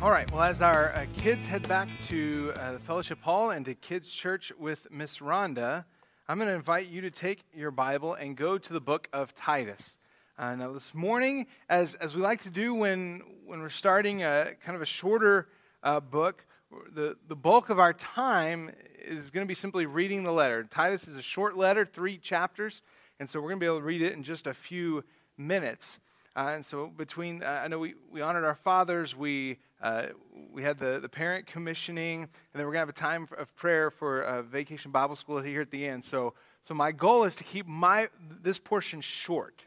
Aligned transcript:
All 0.01 0.11
right, 0.11 0.33
well, 0.33 0.43
as 0.43 0.63
our 0.63 0.95
uh, 0.95 1.05
kids 1.19 1.47
head 1.47 1.69
back 1.69 1.91
to 2.09 2.55
uh, 2.57 2.73
the 2.73 2.79
fellowship 2.79 3.21
hall 3.21 3.51
and 3.51 3.67
to 3.67 3.75
kids' 3.75 4.09
church 4.09 4.51
with 4.59 4.91
Miss 4.91 5.19
Rhonda, 5.19 5.85
I'm 6.27 6.39
going 6.39 6.49
to 6.49 6.55
invite 6.55 6.87
you 6.87 7.03
to 7.03 7.11
take 7.11 7.45
your 7.55 7.71
Bible 7.71 8.15
and 8.15 8.35
go 8.35 8.57
to 8.57 8.73
the 8.73 8.81
book 8.81 9.09
of 9.13 9.35
Titus. 9.35 9.99
Uh, 10.39 10.55
now, 10.55 10.73
this 10.73 10.95
morning, 10.95 11.49
as, 11.69 11.97
as 11.97 12.17
we 12.17 12.23
like 12.23 12.45
to 12.45 12.51
do 12.51 12.73
when, 12.73 13.21
when 13.45 13.61
we're 13.61 13.69
starting 13.69 14.23
a 14.23 14.53
kind 14.65 14.75
of 14.75 14.81
a 14.81 14.87
shorter 14.87 15.49
uh, 15.83 16.01
book, 16.01 16.47
the, 16.95 17.17
the 17.29 17.37
bulk 17.37 17.71
of 17.71 17.79
our 17.79 17.93
time 17.93 18.71
is 19.05 19.31
going 19.31 19.45
to 19.45 19.49
be 19.49 19.55
simply 19.55 19.87
reading 19.87 20.25
the 20.25 20.33
letter. 20.33 20.65
Titus 20.65 21.09
is 21.09 21.17
a 21.17 21.23
short 21.23 21.57
letter, 21.57 21.85
three 21.85 22.19
chapters, 22.19 22.83
and 23.19 23.29
so 23.29 23.41
we're 23.41 23.49
going 23.49 23.59
to 23.59 23.65
be 23.65 23.67
able 23.67 23.79
to 23.79 23.85
read 23.85 24.03
it 24.03 24.13
in 24.13 24.23
just 24.23 24.47
a 24.47 24.55
few 24.55 25.05
minutes. 25.37 25.99
Uh, 26.37 26.53
and 26.55 26.65
so, 26.65 26.87
between, 26.87 27.43
uh, 27.43 27.63
I 27.65 27.69
know 27.69 27.79
we, 27.79 27.95
we 28.11 28.21
honored 28.21 28.45
our 28.45 28.55
fathers, 28.55 29.17
we, 29.17 29.59
uh, 29.83 30.07
we 30.53 30.63
had 30.63 30.79
the, 30.79 31.01
the 31.01 31.09
parent 31.09 31.47
commissioning, 31.47 32.23
and 32.23 32.29
then 32.55 32.65
we're 32.65 32.73
going 32.73 32.87
to 32.87 32.87
have 32.87 32.89
a 32.89 32.93
time 32.93 33.27
of 33.37 33.55
prayer 33.57 33.91
for 33.91 34.43
vacation 34.49 34.93
Bible 34.93 35.17
school 35.17 35.41
here 35.41 35.61
at 35.61 35.71
the 35.71 35.85
end. 35.85 36.05
So, 36.05 36.35
so 36.65 36.75
my 36.75 36.93
goal 36.93 37.25
is 37.25 37.35
to 37.37 37.45
keep 37.45 37.67
my, 37.67 38.09
this 38.43 38.59
portion 38.61 39.01
short. 39.01 39.65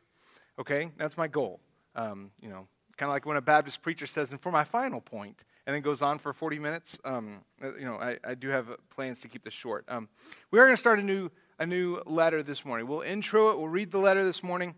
Okay? 0.57 0.89
That's 0.97 1.17
my 1.17 1.27
goal. 1.27 1.59
Um, 1.95 2.31
you 2.41 2.49
know, 2.49 2.67
kind 2.97 3.09
of 3.09 3.13
like 3.13 3.25
when 3.25 3.37
a 3.37 3.41
Baptist 3.41 3.81
preacher 3.81 4.07
says, 4.07 4.31
and 4.31 4.39
for 4.39 4.51
my 4.51 4.63
final 4.63 5.01
point, 5.01 5.43
and 5.65 5.75
then 5.75 5.81
goes 5.81 6.01
on 6.01 6.19
for 6.19 6.33
40 6.33 6.59
minutes. 6.59 6.97
Um, 7.05 7.39
uh, 7.63 7.75
you 7.75 7.85
know, 7.85 7.95
I, 7.95 8.17
I, 8.23 8.35
do 8.35 8.49
have 8.49 8.67
plans 8.93 9.21
to 9.21 9.27
keep 9.27 9.43
this 9.43 9.53
short. 9.53 9.85
Um, 9.87 10.09
we 10.51 10.59
are 10.59 10.65
going 10.65 10.75
to 10.75 10.79
start 10.79 10.99
a 10.99 11.03
new, 11.03 11.29
a 11.59 11.65
new 11.65 12.01
letter 12.05 12.43
this 12.43 12.65
morning. 12.65 12.87
We'll 12.87 13.01
intro 13.01 13.51
it, 13.51 13.57
we'll 13.57 13.69
read 13.69 13.91
the 13.91 13.99
letter 13.99 14.25
this 14.25 14.43
morning. 14.43 14.75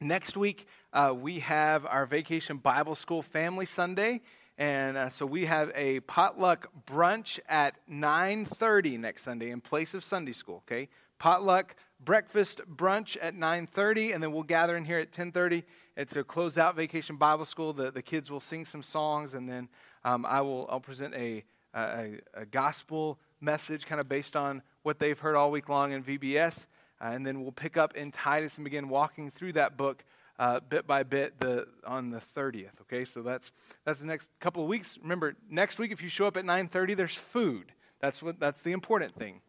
Next 0.00 0.36
week, 0.36 0.66
uh, 0.92 1.14
we 1.16 1.40
have 1.40 1.86
our 1.86 2.06
Vacation 2.06 2.58
Bible 2.58 2.94
School 2.94 3.22
Family 3.22 3.66
Sunday. 3.66 4.20
And 4.58 4.96
uh, 4.96 5.08
so 5.10 5.26
we 5.26 5.44
have 5.46 5.70
a 5.74 6.00
potluck 6.00 6.68
brunch 6.86 7.38
at 7.48 7.74
9.30 7.90 8.98
next 8.98 9.22
Sunday 9.22 9.50
in 9.50 9.60
place 9.60 9.92
of 9.92 10.02
Sunday 10.02 10.32
school, 10.32 10.62
okay? 10.66 10.88
Potluck 11.18 11.76
breakfast 12.04 12.60
brunch 12.74 13.16
at 13.20 13.34
9.30, 13.34 14.14
and 14.14 14.22
then 14.22 14.32
we'll 14.32 14.42
gather 14.42 14.76
in 14.76 14.84
here 14.84 14.98
at 14.98 15.12
10.30 15.12 15.62
and 15.96 16.08
to 16.08 16.24
close 16.24 16.58
out 16.58 16.76
Vacation 16.76 17.16
Bible 17.16 17.44
School. 17.44 17.72
The, 17.72 17.90
the 17.90 18.02
kids 18.02 18.30
will 18.30 18.40
sing 18.40 18.64
some 18.64 18.82
songs, 18.82 19.34
and 19.34 19.48
then 19.48 19.68
um, 20.06 20.24
I 20.24 20.40
will 20.40 20.66
I'll 20.70 20.80
present 20.80 21.14
a, 21.14 21.42
a, 21.74 22.20
a, 22.32 22.46
gospel 22.46 23.18
message 23.40 23.86
kind 23.86 24.00
of 24.00 24.08
based 24.08 24.36
on 24.36 24.62
what 24.84 25.00
they've 25.00 25.18
heard 25.18 25.34
all 25.34 25.50
week 25.50 25.68
long 25.68 25.92
in 25.92 26.04
VBS. 26.04 26.66
Uh, 27.00 27.06
and 27.08 27.26
then 27.26 27.42
we'll 27.42 27.52
pick 27.52 27.76
up 27.76 27.96
in 27.96 28.12
Titus 28.12 28.56
and 28.56 28.64
begin 28.64 28.88
walking 28.88 29.30
through 29.30 29.54
that 29.54 29.76
book 29.76 30.04
uh, 30.38 30.60
bit 30.60 30.86
by 30.86 31.02
bit 31.02 31.38
the, 31.40 31.66
on 31.84 32.10
the 32.10 32.22
30th. 32.36 32.80
Okay, 32.82 33.04
so 33.04 33.20
that's, 33.20 33.50
that's 33.84 33.98
the 33.98 34.06
next 34.06 34.30
couple 34.38 34.62
of 34.62 34.68
weeks. 34.68 34.96
Remember, 35.02 35.34
next 35.50 35.78
week 35.78 35.90
if 35.90 36.00
you 36.00 36.08
show 36.08 36.26
up 36.26 36.36
at 36.36 36.44
9.30, 36.44 36.96
there's 36.96 37.16
food. 37.16 37.72
That's, 38.00 38.22
what, 38.22 38.38
that's 38.38 38.62
the 38.62 38.72
important 38.72 39.16
thing. 39.16 39.40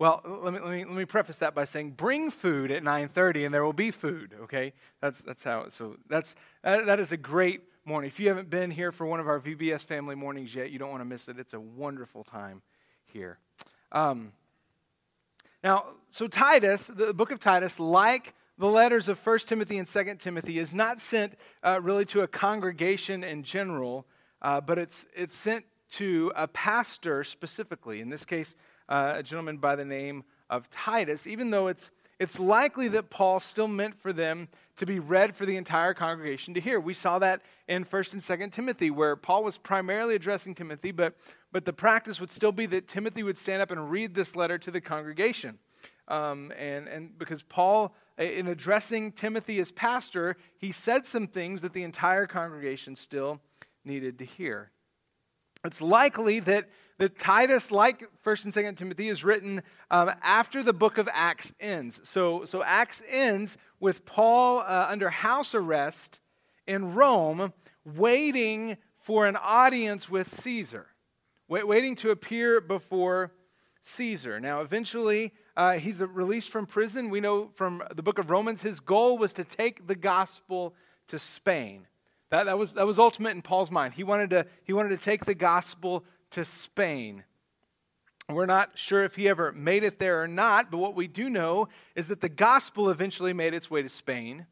Well, 0.00 0.20
let 0.24 0.52
me, 0.52 0.58
let, 0.58 0.70
me, 0.70 0.84
let 0.84 0.94
me 0.94 1.04
preface 1.04 1.36
that 1.38 1.54
by 1.54 1.64
saying 1.64 1.92
bring 1.92 2.30
food 2.30 2.72
at 2.72 2.82
9.30 2.82 3.44
and 3.44 3.54
there 3.54 3.62
will 3.62 3.72
be 3.72 3.92
food, 3.92 4.34
okay? 4.42 4.72
That's, 5.00 5.20
that's 5.20 5.44
how, 5.44 5.68
so 5.68 5.96
that's, 6.08 6.34
that, 6.64 6.86
that 6.86 6.98
is 6.98 7.12
a 7.12 7.16
great 7.16 7.62
morning. 7.84 8.08
If 8.08 8.20
you 8.20 8.28
haven't 8.28 8.48
been 8.48 8.70
here 8.70 8.92
for 8.92 9.06
one 9.06 9.18
of 9.18 9.26
our 9.26 9.40
VBS 9.40 9.84
family 9.84 10.14
mornings 10.14 10.54
yet, 10.54 10.70
you 10.70 10.78
don't 10.78 10.90
want 10.90 11.00
to 11.00 11.04
miss 11.04 11.26
it. 11.28 11.40
It's 11.40 11.52
a 11.52 11.58
wonderful 11.58 12.22
time 12.22 12.62
here. 13.06 13.38
Um, 13.90 14.32
now, 15.64 15.86
so 16.12 16.28
Titus, 16.28 16.88
the 16.94 17.12
book 17.12 17.32
of 17.32 17.40
Titus, 17.40 17.80
like 17.80 18.34
the 18.56 18.68
letters 18.68 19.08
of 19.08 19.18
1 19.26 19.38
Timothy 19.40 19.78
and 19.78 19.88
2 19.88 20.14
Timothy, 20.20 20.60
is 20.60 20.72
not 20.72 21.00
sent 21.00 21.34
uh, 21.64 21.80
really 21.82 22.04
to 22.06 22.20
a 22.20 22.28
congregation 22.28 23.24
in 23.24 23.42
general, 23.42 24.06
uh, 24.42 24.60
but 24.60 24.78
it's, 24.78 25.04
it's 25.16 25.34
sent 25.34 25.64
to 25.94 26.30
a 26.36 26.46
pastor 26.46 27.24
specifically. 27.24 28.00
In 28.00 28.10
this 28.10 28.24
case, 28.24 28.54
uh, 28.88 29.14
a 29.16 29.22
gentleman 29.24 29.56
by 29.56 29.74
the 29.74 29.84
name 29.84 30.22
of 30.50 30.70
Titus, 30.70 31.26
even 31.26 31.50
though 31.50 31.66
it's, 31.66 31.90
it's 32.20 32.38
likely 32.38 32.86
that 32.88 33.10
Paul 33.10 33.40
still 33.40 33.66
meant 33.66 34.00
for 34.00 34.12
them 34.12 34.46
to 34.76 34.86
be 34.86 34.98
read 34.98 35.36
for 35.36 35.46
the 35.46 35.56
entire 35.56 35.94
congregation 35.94 36.54
to 36.54 36.60
hear. 36.60 36.80
We 36.80 36.94
saw 36.94 37.18
that 37.18 37.42
in 37.68 37.84
1st 37.84 38.12
and 38.14 38.22
2nd 38.22 38.52
Timothy, 38.52 38.90
where 38.90 39.16
Paul 39.16 39.44
was 39.44 39.58
primarily 39.58 40.14
addressing 40.14 40.54
Timothy, 40.54 40.92
but, 40.92 41.14
but 41.52 41.64
the 41.64 41.72
practice 41.72 42.20
would 42.20 42.30
still 42.30 42.52
be 42.52 42.66
that 42.66 42.88
Timothy 42.88 43.22
would 43.22 43.36
stand 43.36 43.62
up 43.62 43.70
and 43.70 43.90
read 43.90 44.14
this 44.14 44.34
letter 44.34 44.58
to 44.58 44.70
the 44.70 44.80
congregation. 44.80 45.58
Um, 46.08 46.52
and, 46.58 46.88
and 46.88 47.18
because 47.18 47.42
Paul, 47.42 47.94
in 48.18 48.48
addressing 48.48 49.12
Timothy 49.12 49.60
as 49.60 49.70
pastor, 49.70 50.36
he 50.58 50.72
said 50.72 51.06
some 51.06 51.26
things 51.26 51.62
that 51.62 51.72
the 51.72 51.82
entire 51.82 52.26
congregation 52.26 52.96
still 52.96 53.40
needed 53.84 54.18
to 54.18 54.24
hear. 54.24 54.70
It's 55.64 55.80
likely 55.80 56.40
that, 56.40 56.68
that 56.98 57.18
Titus, 57.18 57.70
like 57.70 58.08
1st 58.24 58.44
and 58.46 58.54
2nd 58.54 58.76
Timothy, 58.76 59.08
is 59.08 59.22
written 59.22 59.62
um, 59.92 60.10
after 60.22 60.62
the 60.62 60.72
book 60.72 60.98
of 60.98 61.08
Acts 61.12 61.52
ends. 61.60 62.00
So, 62.02 62.44
so 62.44 62.64
Acts 62.64 63.00
ends 63.08 63.58
with 63.82 64.06
Paul 64.06 64.60
uh, 64.60 64.86
under 64.88 65.10
house 65.10 65.56
arrest 65.56 66.20
in 66.68 66.94
Rome, 66.94 67.52
waiting 67.84 68.76
for 69.00 69.26
an 69.26 69.36
audience 69.36 70.08
with 70.08 70.28
Caesar, 70.42 70.86
wait, 71.48 71.66
waiting 71.66 71.96
to 71.96 72.10
appear 72.10 72.60
before 72.60 73.32
Caesar. 73.80 74.38
Now, 74.38 74.60
eventually, 74.60 75.32
uh, 75.56 75.72
he's 75.72 76.00
released 76.00 76.50
from 76.50 76.64
prison. 76.64 77.10
We 77.10 77.18
know 77.18 77.50
from 77.56 77.82
the 77.92 78.04
book 78.04 78.20
of 78.20 78.30
Romans, 78.30 78.62
his 78.62 78.78
goal 78.78 79.18
was 79.18 79.34
to 79.34 79.42
take 79.42 79.84
the 79.88 79.96
gospel 79.96 80.76
to 81.08 81.18
Spain. 81.18 81.88
That, 82.30 82.44
that, 82.44 82.56
was, 82.56 82.74
that 82.74 82.86
was 82.86 83.00
ultimate 83.00 83.30
in 83.30 83.42
Paul's 83.42 83.72
mind. 83.72 83.94
He 83.94 84.04
wanted, 84.04 84.30
to, 84.30 84.46
he 84.62 84.72
wanted 84.72 84.90
to 84.90 85.04
take 85.04 85.24
the 85.24 85.34
gospel 85.34 86.04
to 86.30 86.44
Spain. 86.44 87.24
We're 88.34 88.46
not 88.46 88.78
sure 88.78 89.04
if 89.04 89.16
he 89.16 89.28
ever 89.28 89.52
made 89.52 89.84
it 89.84 89.98
there 89.98 90.22
or 90.22 90.28
not, 90.28 90.70
but 90.70 90.78
what 90.78 90.94
we 90.94 91.06
do 91.06 91.28
know 91.30 91.68
is 91.94 92.08
that 92.08 92.20
the 92.20 92.28
gospel 92.28 92.90
eventually 92.90 93.32
made 93.32 93.54
its 93.54 93.70
way 93.70 93.82
to 93.82 93.88
Spain 93.88 94.46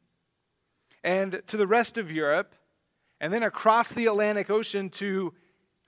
and 1.02 1.42
to 1.46 1.56
the 1.56 1.66
rest 1.66 1.98
of 1.98 2.10
Europe, 2.12 2.54
and 3.20 3.32
then 3.32 3.42
across 3.42 3.88
the 3.88 4.06
Atlantic 4.06 4.50
Ocean 4.50 4.90
to 4.90 5.32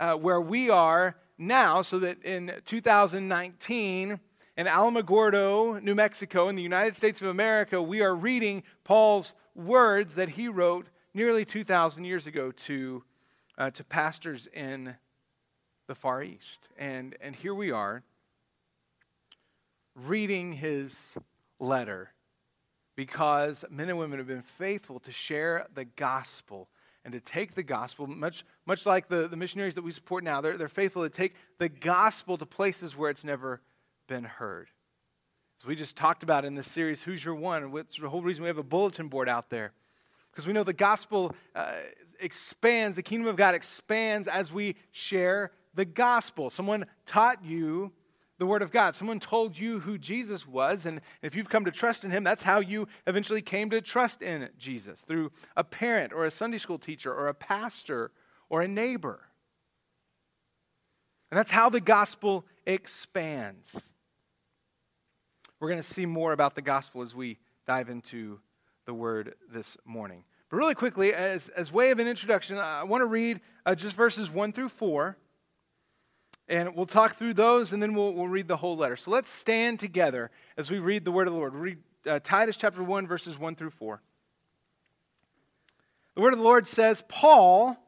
uh, 0.00 0.14
where 0.14 0.40
we 0.40 0.70
are 0.70 1.16
now, 1.38 1.82
so 1.82 1.98
that 2.00 2.22
in 2.24 2.52
2019, 2.64 4.20
in 4.56 4.66
Alamogordo, 4.66 5.82
New 5.82 5.94
Mexico, 5.94 6.48
in 6.48 6.56
the 6.56 6.62
United 6.62 6.94
States 6.94 7.20
of 7.20 7.28
America, 7.28 7.80
we 7.80 8.02
are 8.02 8.14
reading 8.14 8.62
Paul's 8.84 9.34
words 9.54 10.14
that 10.14 10.28
he 10.28 10.48
wrote 10.48 10.86
nearly 11.14 11.44
2,000 11.44 12.04
years 12.04 12.26
ago 12.26 12.52
to, 12.52 13.02
uh, 13.58 13.70
to 13.70 13.84
pastors 13.84 14.48
in 14.52 14.94
the 15.92 15.96
Far 15.96 16.22
East. 16.22 16.58
And, 16.78 17.14
and 17.20 17.36
here 17.36 17.54
we 17.54 17.70
are 17.70 18.02
reading 19.94 20.50
his 20.50 21.12
letter 21.60 22.14
because 22.96 23.62
men 23.68 23.90
and 23.90 23.98
women 23.98 24.18
have 24.18 24.26
been 24.26 24.40
faithful 24.40 25.00
to 25.00 25.12
share 25.12 25.66
the 25.74 25.84
gospel 25.84 26.70
and 27.04 27.12
to 27.12 27.20
take 27.20 27.54
the 27.54 27.62
gospel, 27.62 28.06
much, 28.06 28.42
much 28.64 28.86
like 28.86 29.06
the, 29.06 29.28
the 29.28 29.36
missionaries 29.36 29.74
that 29.74 29.82
we 29.82 29.90
support 29.90 30.24
now, 30.24 30.40
they're, 30.40 30.56
they're 30.56 30.66
faithful 30.66 31.02
to 31.02 31.10
take 31.10 31.34
the 31.58 31.68
gospel 31.68 32.38
to 32.38 32.46
places 32.46 32.96
where 32.96 33.10
it's 33.10 33.22
never 33.22 33.60
been 34.08 34.24
heard. 34.24 34.68
As 35.60 35.66
we 35.66 35.76
just 35.76 35.94
talked 35.94 36.22
about 36.22 36.46
in 36.46 36.54
this 36.54 36.70
series, 36.70 37.02
Who's 37.02 37.22
Your 37.22 37.34
One? 37.34 37.70
What's 37.70 37.98
the 37.98 38.08
whole 38.08 38.22
reason 38.22 38.44
we 38.44 38.48
have 38.48 38.56
a 38.56 38.62
bulletin 38.62 39.08
board 39.08 39.28
out 39.28 39.50
there. 39.50 39.72
Because 40.30 40.46
we 40.46 40.54
know 40.54 40.64
the 40.64 40.72
gospel 40.72 41.36
uh, 41.54 41.72
expands, 42.18 42.96
the 42.96 43.02
kingdom 43.02 43.28
of 43.28 43.36
God 43.36 43.54
expands 43.54 44.26
as 44.26 44.50
we 44.50 44.76
share 44.92 45.52
the 45.74 45.84
gospel. 45.84 46.50
Someone 46.50 46.86
taught 47.06 47.44
you 47.44 47.92
the 48.38 48.46
Word 48.46 48.62
of 48.62 48.72
God. 48.72 48.96
Someone 48.96 49.20
told 49.20 49.56
you 49.56 49.78
who 49.78 49.96
Jesus 49.98 50.46
was, 50.48 50.86
and 50.86 51.00
if 51.22 51.36
you've 51.36 51.48
come 51.48 51.64
to 51.64 51.70
trust 51.70 52.02
in 52.04 52.10
Him, 52.10 52.24
that's 52.24 52.42
how 52.42 52.58
you 52.58 52.88
eventually 53.06 53.40
came 53.40 53.70
to 53.70 53.80
trust 53.80 54.20
in 54.20 54.48
Jesus 54.58 55.00
through 55.00 55.30
a 55.56 55.62
parent 55.62 56.12
or 56.12 56.24
a 56.24 56.30
Sunday 56.30 56.58
school 56.58 56.78
teacher 56.78 57.14
or 57.14 57.28
a 57.28 57.34
pastor 57.34 58.10
or 58.50 58.62
a 58.62 58.68
neighbor. 58.68 59.20
And 61.30 61.38
that's 61.38 61.52
how 61.52 61.70
the 61.70 61.80
gospel 61.80 62.44
expands. 62.66 63.80
We're 65.60 65.68
going 65.68 65.80
to 65.80 65.84
see 65.84 66.04
more 66.04 66.32
about 66.32 66.56
the 66.56 66.62
gospel 66.62 67.02
as 67.02 67.14
we 67.14 67.38
dive 67.64 67.88
into 67.88 68.40
the 68.86 68.94
Word 68.94 69.36
this 69.52 69.76
morning. 69.84 70.24
But 70.50 70.56
really 70.56 70.74
quickly, 70.74 71.14
as, 71.14 71.48
as 71.50 71.70
way 71.70 71.92
of 71.92 72.00
an 72.00 72.08
introduction, 72.08 72.58
I 72.58 72.82
want 72.82 73.02
to 73.02 73.06
read 73.06 73.40
uh, 73.64 73.76
just 73.76 73.94
verses 73.94 74.28
1 74.28 74.52
through 74.52 74.70
4 74.70 75.16
and 76.52 76.76
we'll 76.76 76.84
talk 76.84 77.16
through 77.16 77.32
those 77.32 77.72
and 77.72 77.82
then 77.82 77.94
we'll, 77.94 78.12
we'll 78.12 78.28
read 78.28 78.46
the 78.46 78.58
whole 78.58 78.76
letter. 78.76 78.94
So 78.94 79.10
let's 79.10 79.30
stand 79.30 79.80
together 79.80 80.30
as 80.58 80.70
we 80.70 80.78
read 80.78 81.02
the 81.02 81.10
word 81.10 81.26
of 81.26 81.32
the 81.32 81.38
Lord. 81.38 81.54
Read 81.54 81.78
uh, 82.06 82.20
Titus 82.22 82.58
chapter 82.58 82.82
1, 82.82 83.06
verses 83.06 83.38
1 83.38 83.56
through 83.56 83.70
4. 83.70 84.02
The 86.14 86.20
word 86.20 86.34
of 86.34 86.38
the 86.38 86.44
Lord 86.44 86.66
says, 86.66 87.02
Paul, 87.08 87.78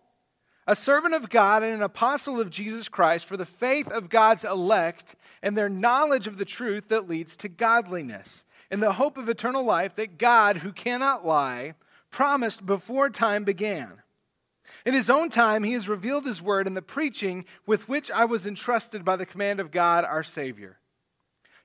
a 0.67 0.75
servant 0.75 1.15
of 1.15 1.29
God 1.29 1.63
and 1.63 1.75
an 1.75 1.83
apostle 1.83 2.41
of 2.41 2.49
Jesus 2.49 2.89
Christ 2.89 3.27
for 3.27 3.37
the 3.37 3.45
faith 3.45 3.89
of 3.89 4.09
God's 4.09 4.45
elect 4.45 5.15
and 5.43 5.55
their 5.55 5.69
knowledge 5.69 6.27
of 6.27 6.39
the 6.39 6.47
truth 6.47 6.89
that 6.89 7.07
leads 7.07 7.37
to 7.39 7.51
godliness, 7.51 8.47
in 8.71 8.81
the 8.81 8.95
hope 8.95 9.19
of 9.19 9.29
eternal 9.29 9.67
life 9.67 9.95
that 9.97 10.17
God, 10.17 10.57
who 10.57 10.73
cannot 10.73 11.27
lie, 11.27 11.75
promised 12.11 12.65
before 12.65 13.11
time 13.11 13.45
began. 13.45 13.93
In 14.85 14.95
his 14.95 15.11
own 15.11 15.31
time, 15.31 15.63
he 15.63 15.73
has 15.75 15.89
revealed 15.89 16.27
his 16.27 16.43
word 16.43 16.67
in 16.67 16.75
the 16.75 16.83
preaching 16.83 17.45
with 17.67 17.89
which 17.89 18.11
I 18.11 18.25
was 18.25 18.47
entrusted 18.47 19.05
by 19.05 19.17
the 19.17 19.27
command 19.27 19.61
of 19.61 19.71
God 19.71 20.05
our 20.05 20.23
Savior. 20.23 20.79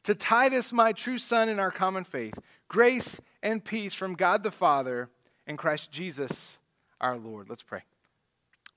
To 0.04 0.16
Titus, 0.16 0.72
my 0.72 0.94
true 0.94 1.18
son 1.18 1.50
in 1.50 1.60
our 1.60 1.72
common 1.72 2.04
faith, 2.04 2.38
grace 2.68 3.20
and 3.44 3.64
peace 3.64 3.94
from 3.94 4.16
God 4.16 4.44
the 4.44 4.52
Father 4.52 5.10
and 5.48 5.58
Christ 5.58 5.92
Jesus 5.92 6.58
our 7.02 7.18
Lord. 7.18 7.50
Let's 7.50 7.64
pray. 7.64 7.84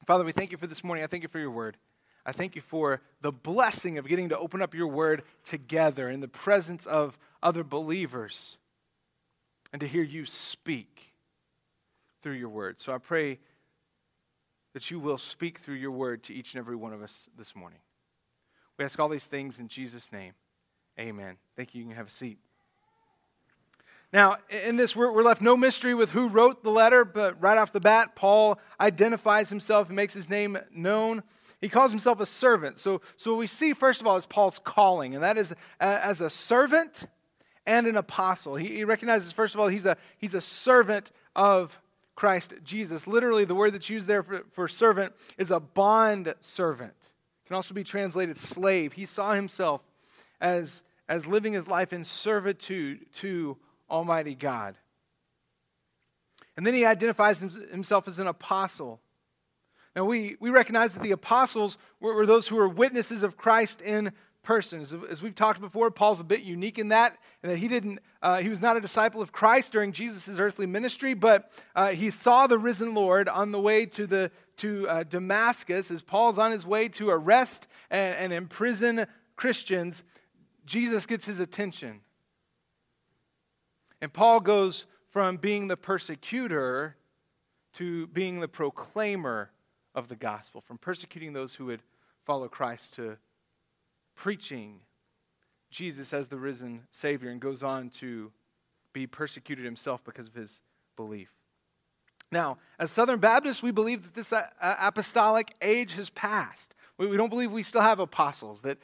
Father, 0.06 0.24
we 0.24 0.32
thank 0.32 0.50
you 0.50 0.58
for 0.58 0.66
this 0.66 0.82
morning. 0.82 1.04
I 1.04 1.06
thank 1.06 1.22
you 1.22 1.28
for 1.28 1.38
your 1.38 1.50
word. 1.50 1.76
I 2.24 2.32
thank 2.32 2.56
you 2.56 2.62
for 2.62 3.00
the 3.20 3.32
blessing 3.32 3.98
of 3.98 4.06
getting 4.06 4.28
to 4.30 4.38
open 4.38 4.62
up 4.62 4.74
your 4.74 4.86
word 4.88 5.22
together 5.44 6.08
in 6.08 6.20
the 6.20 6.28
presence 6.28 6.86
of 6.86 7.18
other 7.42 7.64
believers 7.64 8.56
and 9.72 9.80
to 9.80 9.88
hear 9.88 10.02
you 10.02 10.26
speak 10.26 11.14
through 12.22 12.34
your 12.34 12.48
word. 12.48 12.80
So 12.80 12.92
I 12.92 12.98
pray 12.98 13.38
that 14.74 14.90
you 14.90 14.98
will 14.98 15.18
speak 15.18 15.58
through 15.58 15.76
your 15.76 15.90
word 15.90 16.22
to 16.24 16.34
each 16.34 16.54
and 16.54 16.58
every 16.58 16.76
one 16.76 16.92
of 16.92 17.02
us 17.02 17.28
this 17.36 17.54
morning. 17.54 17.78
We 18.78 18.84
ask 18.84 18.98
all 18.98 19.08
these 19.08 19.26
things 19.26 19.58
in 19.58 19.68
Jesus' 19.68 20.10
name. 20.12 20.32
Amen. 20.98 21.36
Thank 21.56 21.74
you. 21.74 21.82
You 21.82 21.88
can 21.88 21.96
have 21.96 22.08
a 22.08 22.10
seat. 22.10 22.38
Now, 24.12 24.36
in 24.66 24.76
this, 24.76 24.94
we're, 24.94 25.22
left 25.22 25.40
no 25.40 25.56
mystery 25.56 25.94
with 25.94 26.10
who 26.10 26.28
wrote 26.28 26.62
the 26.62 26.70
letter, 26.70 27.04
but 27.04 27.40
right 27.40 27.56
off 27.56 27.72
the 27.72 27.80
bat, 27.80 28.14
Paul 28.14 28.58
identifies 28.78 29.48
himself 29.48 29.88
and 29.88 29.96
makes 29.96 30.12
his 30.12 30.28
name 30.28 30.58
known. 30.70 31.22
He 31.62 31.70
calls 31.70 31.90
himself 31.90 32.20
a 32.20 32.26
servant. 32.26 32.78
So, 32.78 33.00
so 33.16 33.32
what 33.32 33.38
we 33.38 33.46
see, 33.46 33.72
first 33.72 34.02
of 34.02 34.06
all, 34.06 34.16
is 34.16 34.26
Paul's 34.26 34.58
calling, 34.58 35.14
and 35.14 35.24
that 35.24 35.38
is 35.38 35.54
as 35.80 36.20
a 36.20 36.28
servant 36.28 37.06
and 37.64 37.86
an 37.86 37.96
apostle. 37.96 38.56
He, 38.56 38.68
he 38.76 38.84
recognizes, 38.84 39.32
first 39.32 39.54
of 39.54 39.60
all, 39.60 39.68
he's 39.68 39.86
a, 39.86 39.96
he's 40.18 40.34
a 40.34 40.40
servant 40.42 41.10
of 41.34 41.78
Christ 42.14 42.52
Jesus. 42.64 43.06
Literally, 43.06 43.44
the 43.44 43.54
word 43.54 43.72
that's 43.72 43.88
used 43.88 44.06
there 44.06 44.22
for, 44.22 44.42
for 44.52 44.68
servant 44.68 45.12
is 45.38 45.50
a 45.50 45.60
bond 45.60 46.34
servant. 46.40 46.94
It 47.00 47.48
can 47.48 47.56
also 47.56 47.74
be 47.74 47.84
translated 47.84 48.36
slave. 48.36 48.92
He 48.92 49.06
saw 49.06 49.32
himself 49.32 49.80
as, 50.40 50.82
as 51.08 51.26
living 51.26 51.52
his 51.52 51.66
life 51.66 51.92
in 51.92 52.04
servitude 52.04 53.06
to 53.14 53.56
Almighty 53.90 54.34
God. 54.34 54.76
And 56.56 56.66
then 56.66 56.74
he 56.74 56.84
identifies 56.84 57.40
himself 57.40 58.08
as 58.08 58.18
an 58.18 58.26
apostle. 58.26 59.00
Now, 59.96 60.04
we, 60.04 60.36
we 60.40 60.50
recognize 60.50 60.92
that 60.92 61.02
the 61.02 61.12
apostles 61.12 61.78
were, 62.00 62.14
were 62.14 62.26
those 62.26 62.46
who 62.46 62.56
were 62.56 62.68
witnesses 62.68 63.22
of 63.22 63.36
Christ 63.36 63.80
in 63.80 64.12
person. 64.42 64.80
As, 64.80 64.94
as, 65.10 65.22
we've 65.22 65.34
talked 65.34 65.60
before, 65.60 65.90
Paul's 65.90 66.20
a 66.20 66.24
bit 66.24 66.42
unique 66.42 66.78
in 66.78 66.88
that, 66.88 67.18
in 67.42 67.50
that 67.50 67.58
he 67.58 67.68
didn't, 67.68 68.00
uh, 68.22 68.40
he 68.40 68.48
was 68.48 68.60
not 68.60 68.76
a 68.76 68.80
disciple 68.80 69.22
of 69.22 69.32
Christ 69.32 69.72
during 69.72 69.92
Jesus' 69.92 70.40
earthly 70.40 70.66
ministry, 70.66 71.14
but 71.14 71.50
uh, 71.74 71.90
he 71.90 72.10
saw 72.10 72.46
the 72.46 72.58
risen 72.58 72.94
Lord 72.94 73.28
on 73.28 73.52
the 73.52 73.60
way 73.60 73.86
to 73.86 74.06
the 74.06 74.30
to 74.58 74.88
uh, 74.88 75.02
Damascus 75.04 75.90
as 75.90 76.02
Paul's 76.02 76.38
on 76.38 76.52
his 76.52 76.66
way 76.66 76.88
to 76.90 77.10
arrest 77.10 77.66
and, 77.90 78.14
and 78.16 78.32
imprison 78.32 79.06
Christians. 79.34 80.02
Jesus 80.66 81.06
gets 81.06 81.24
his 81.24 81.38
attention. 81.38 82.00
And 84.00 84.12
Paul 84.12 84.40
goes 84.40 84.86
from 85.10 85.36
being 85.36 85.68
the 85.68 85.76
persecutor 85.76 86.96
to 87.74 88.06
being 88.08 88.40
the 88.40 88.48
proclaimer 88.48 89.50
of 89.94 90.08
the 90.08 90.16
gospel, 90.16 90.60
from 90.60 90.78
persecuting 90.78 91.32
those 91.32 91.54
who 91.54 91.66
would 91.66 91.82
follow 92.24 92.48
Christ 92.48 92.94
to 92.94 93.16
preaching 94.14 94.80
Jesus 95.70 96.12
as 96.12 96.28
the 96.28 96.36
risen 96.36 96.82
Savior, 96.92 97.30
and 97.30 97.40
goes 97.40 97.62
on 97.62 97.90
to 97.90 98.30
be 98.92 99.06
persecuted 99.06 99.64
himself 99.64 100.04
because 100.04 100.26
of 100.26 100.34
his 100.34 100.60
belief. 100.96 101.30
Now, 102.30 102.58
as 102.78 102.90
Southern 102.90 103.20
Baptists, 103.20 103.62
we 103.62 103.70
believe 103.70 104.02
that 104.04 104.14
this 104.14 104.32
apostolic 104.60 105.54
age 105.60 105.92
has 105.92 106.10
passed. 106.10 106.74
We, 106.98 107.16
don't 107.16 107.28
believe 107.28 107.52
we 107.52 107.62
still 107.62 107.80
have 107.80 107.98
apostles, 107.98 108.62
that 108.62 108.78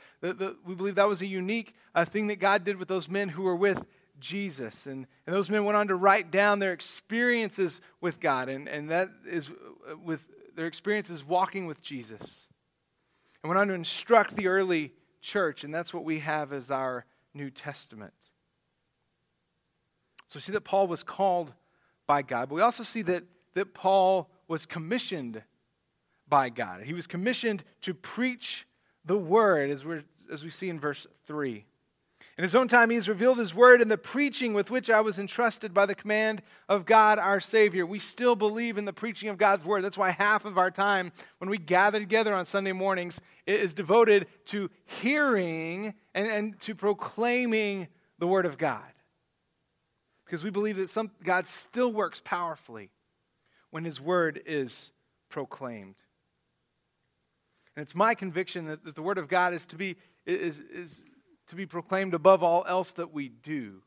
we 0.66 0.74
believe 0.74 0.96
that 0.96 1.08
was 1.08 1.22
a 1.22 1.26
unique 1.26 1.74
uh, 1.94 2.04
thing 2.04 2.26
that 2.28 2.40
God 2.40 2.64
did 2.64 2.76
with 2.76 2.88
those 2.88 3.08
men 3.08 3.28
who 3.28 3.42
were 3.42 3.56
with 3.56 3.84
Jesus. 4.18 4.86
And, 4.86 5.06
and 5.26 5.34
those 5.36 5.50
men 5.50 5.64
went 5.64 5.76
on 5.76 5.88
to 5.88 5.94
write 5.94 6.30
down 6.30 6.58
their 6.58 6.72
experiences 6.72 7.80
with 8.00 8.20
God, 8.20 8.48
and, 8.48 8.68
and 8.68 8.90
that 8.90 9.10
is 9.26 9.48
uh, 9.48 9.96
with 9.96 10.24
their 10.56 10.66
experiences 10.66 11.24
walking 11.24 11.66
with 11.66 11.80
Jesus. 11.80 12.22
And 13.42 13.48
went 13.48 13.60
on 13.60 13.68
to 13.68 13.74
instruct 13.74 14.34
the 14.34 14.48
early 14.48 14.92
church, 15.20 15.64
and 15.64 15.74
that's 15.74 15.92
what 15.92 16.04
we 16.04 16.20
have 16.20 16.52
as 16.52 16.70
our 16.70 17.04
New 17.34 17.50
Testament. 17.50 18.12
So 20.28 20.38
see 20.38 20.52
that 20.52 20.62
Paul 20.62 20.86
was 20.86 21.02
called 21.02 21.52
by 22.06 22.22
God, 22.22 22.48
but 22.48 22.56
we 22.56 22.60
also 22.60 22.84
see 22.84 23.02
that, 23.02 23.24
that 23.54 23.74
Paul 23.74 24.30
was 24.46 24.66
commissioned 24.66 25.42
by 26.28 26.50
God. 26.50 26.82
He 26.82 26.92
was 26.92 27.06
commissioned 27.06 27.64
to 27.82 27.94
preach 27.94 28.66
the 29.04 29.16
word, 29.16 29.70
as, 29.70 29.84
we 29.84 30.02
as 30.30 30.44
we 30.44 30.50
see 30.50 30.68
in 30.68 30.78
verse 30.78 31.06
3. 31.26 31.64
In 32.38 32.42
his 32.42 32.54
own 32.54 32.68
time, 32.68 32.88
he 32.88 32.94
has 32.94 33.08
revealed 33.08 33.38
his 33.38 33.52
word 33.52 33.82
in 33.82 33.88
the 33.88 33.98
preaching 33.98 34.54
with 34.54 34.70
which 34.70 34.90
I 34.90 35.00
was 35.00 35.18
entrusted 35.18 35.74
by 35.74 35.86
the 35.86 35.94
command 35.96 36.40
of 36.68 36.86
God 36.86 37.18
our 37.18 37.40
Savior. 37.40 37.84
We 37.84 37.98
still 37.98 38.36
believe 38.36 38.78
in 38.78 38.84
the 38.84 38.92
preaching 38.92 39.28
of 39.28 39.38
God's 39.38 39.64
word. 39.64 39.82
That's 39.82 39.98
why 39.98 40.10
half 40.10 40.44
of 40.44 40.56
our 40.56 40.70
time, 40.70 41.10
when 41.38 41.50
we 41.50 41.58
gather 41.58 41.98
together 41.98 42.32
on 42.32 42.44
Sunday 42.46 42.70
mornings, 42.70 43.20
is 43.44 43.74
devoted 43.74 44.28
to 44.46 44.70
hearing 44.84 45.94
and, 46.14 46.26
and 46.28 46.60
to 46.60 46.76
proclaiming 46.76 47.88
the 48.20 48.28
word 48.28 48.46
of 48.46 48.56
God. 48.56 48.92
Because 50.24 50.44
we 50.44 50.50
believe 50.50 50.76
that 50.76 50.90
some, 50.90 51.10
God 51.24 51.44
still 51.44 51.92
works 51.92 52.22
powerfully 52.24 52.90
when 53.72 53.84
his 53.84 54.00
word 54.00 54.40
is 54.46 54.92
proclaimed. 55.28 55.96
And 57.74 57.82
it's 57.82 57.96
my 57.96 58.14
conviction 58.14 58.66
that, 58.66 58.84
that 58.84 58.94
the 58.94 59.02
word 59.02 59.18
of 59.18 59.26
God 59.26 59.54
is 59.54 59.66
to 59.66 59.76
be 59.76 59.96
is, 60.24 60.60
is 60.72 61.02
to 61.48 61.56
be 61.56 61.66
proclaimed 61.66 62.14
above 62.14 62.42
all 62.42 62.64
else 62.66 62.92
that 62.94 63.12
we 63.12 63.28
do. 63.28 63.82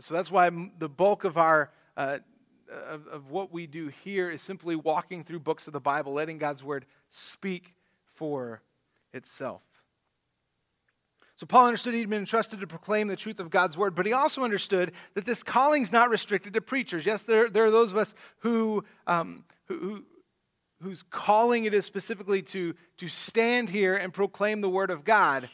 So 0.00 0.14
that's 0.14 0.30
why 0.30 0.50
the 0.78 0.88
bulk 0.88 1.24
of 1.24 1.36
our 1.36 1.70
uh, 1.96 2.18
of, 2.88 3.06
of 3.08 3.30
what 3.30 3.52
we 3.52 3.66
do 3.66 3.90
here 4.04 4.30
is 4.30 4.40
simply 4.42 4.76
walking 4.76 5.24
through 5.24 5.40
books 5.40 5.66
of 5.66 5.72
the 5.72 5.80
Bible, 5.80 6.12
letting 6.12 6.38
God's 6.38 6.62
word 6.62 6.86
speak 7.08 7.74
for 8.14 8.62
itself. 9.12 9.62
So 11.36 11.46
Paul 11.46 11.66
understood 11.66 11.94
he'd 11.94 12.08
been 12.08 12.20
entrusted 12.20 12.60
to 12.60 12.66
proclaim 12.66 13.08
the 13.08 13.16
truth 13.16 13.40
of 13.40 13.50
God's 13.50 13.76
word, 13.76 13.94
but 13.94 14.06
he 14.06 14.12
also 14.12 14.44
understood 14.44 14.92
that 15.14 15.24
this 15.24 15.42
calling 15.42 15.82
is 15.82 15.90
not 15.90 16.10
restricted 16.10 16.52
to 16.54 16.60
preachers. 16.60 17.04
Yes, 17.04 17.22
there, 17.22 17.50
there 17.50 17.64
are 17.64 17.70
those 17.70 17.90
of 17.90 17.98
us 17.98 18.14
who, 18.40 18.84
um, 19.06 19.44
who, 19.66 19.78
who 19.78 20.04
whose 20.82 21.02
calling 21.02 21.64
it 21.64 21.74
is 21.74 21.84
specifically 21.84 22.42
to, 22.42 22.74
to 22.98 23.08
stand 23.08 23.68
here 23.68 23.96
and 23.96 24.12
proclaim 24.12 24.60
the 24.60 24.68
word 24.68 24.90
of 24.90 25.04
God. 25.04 25.48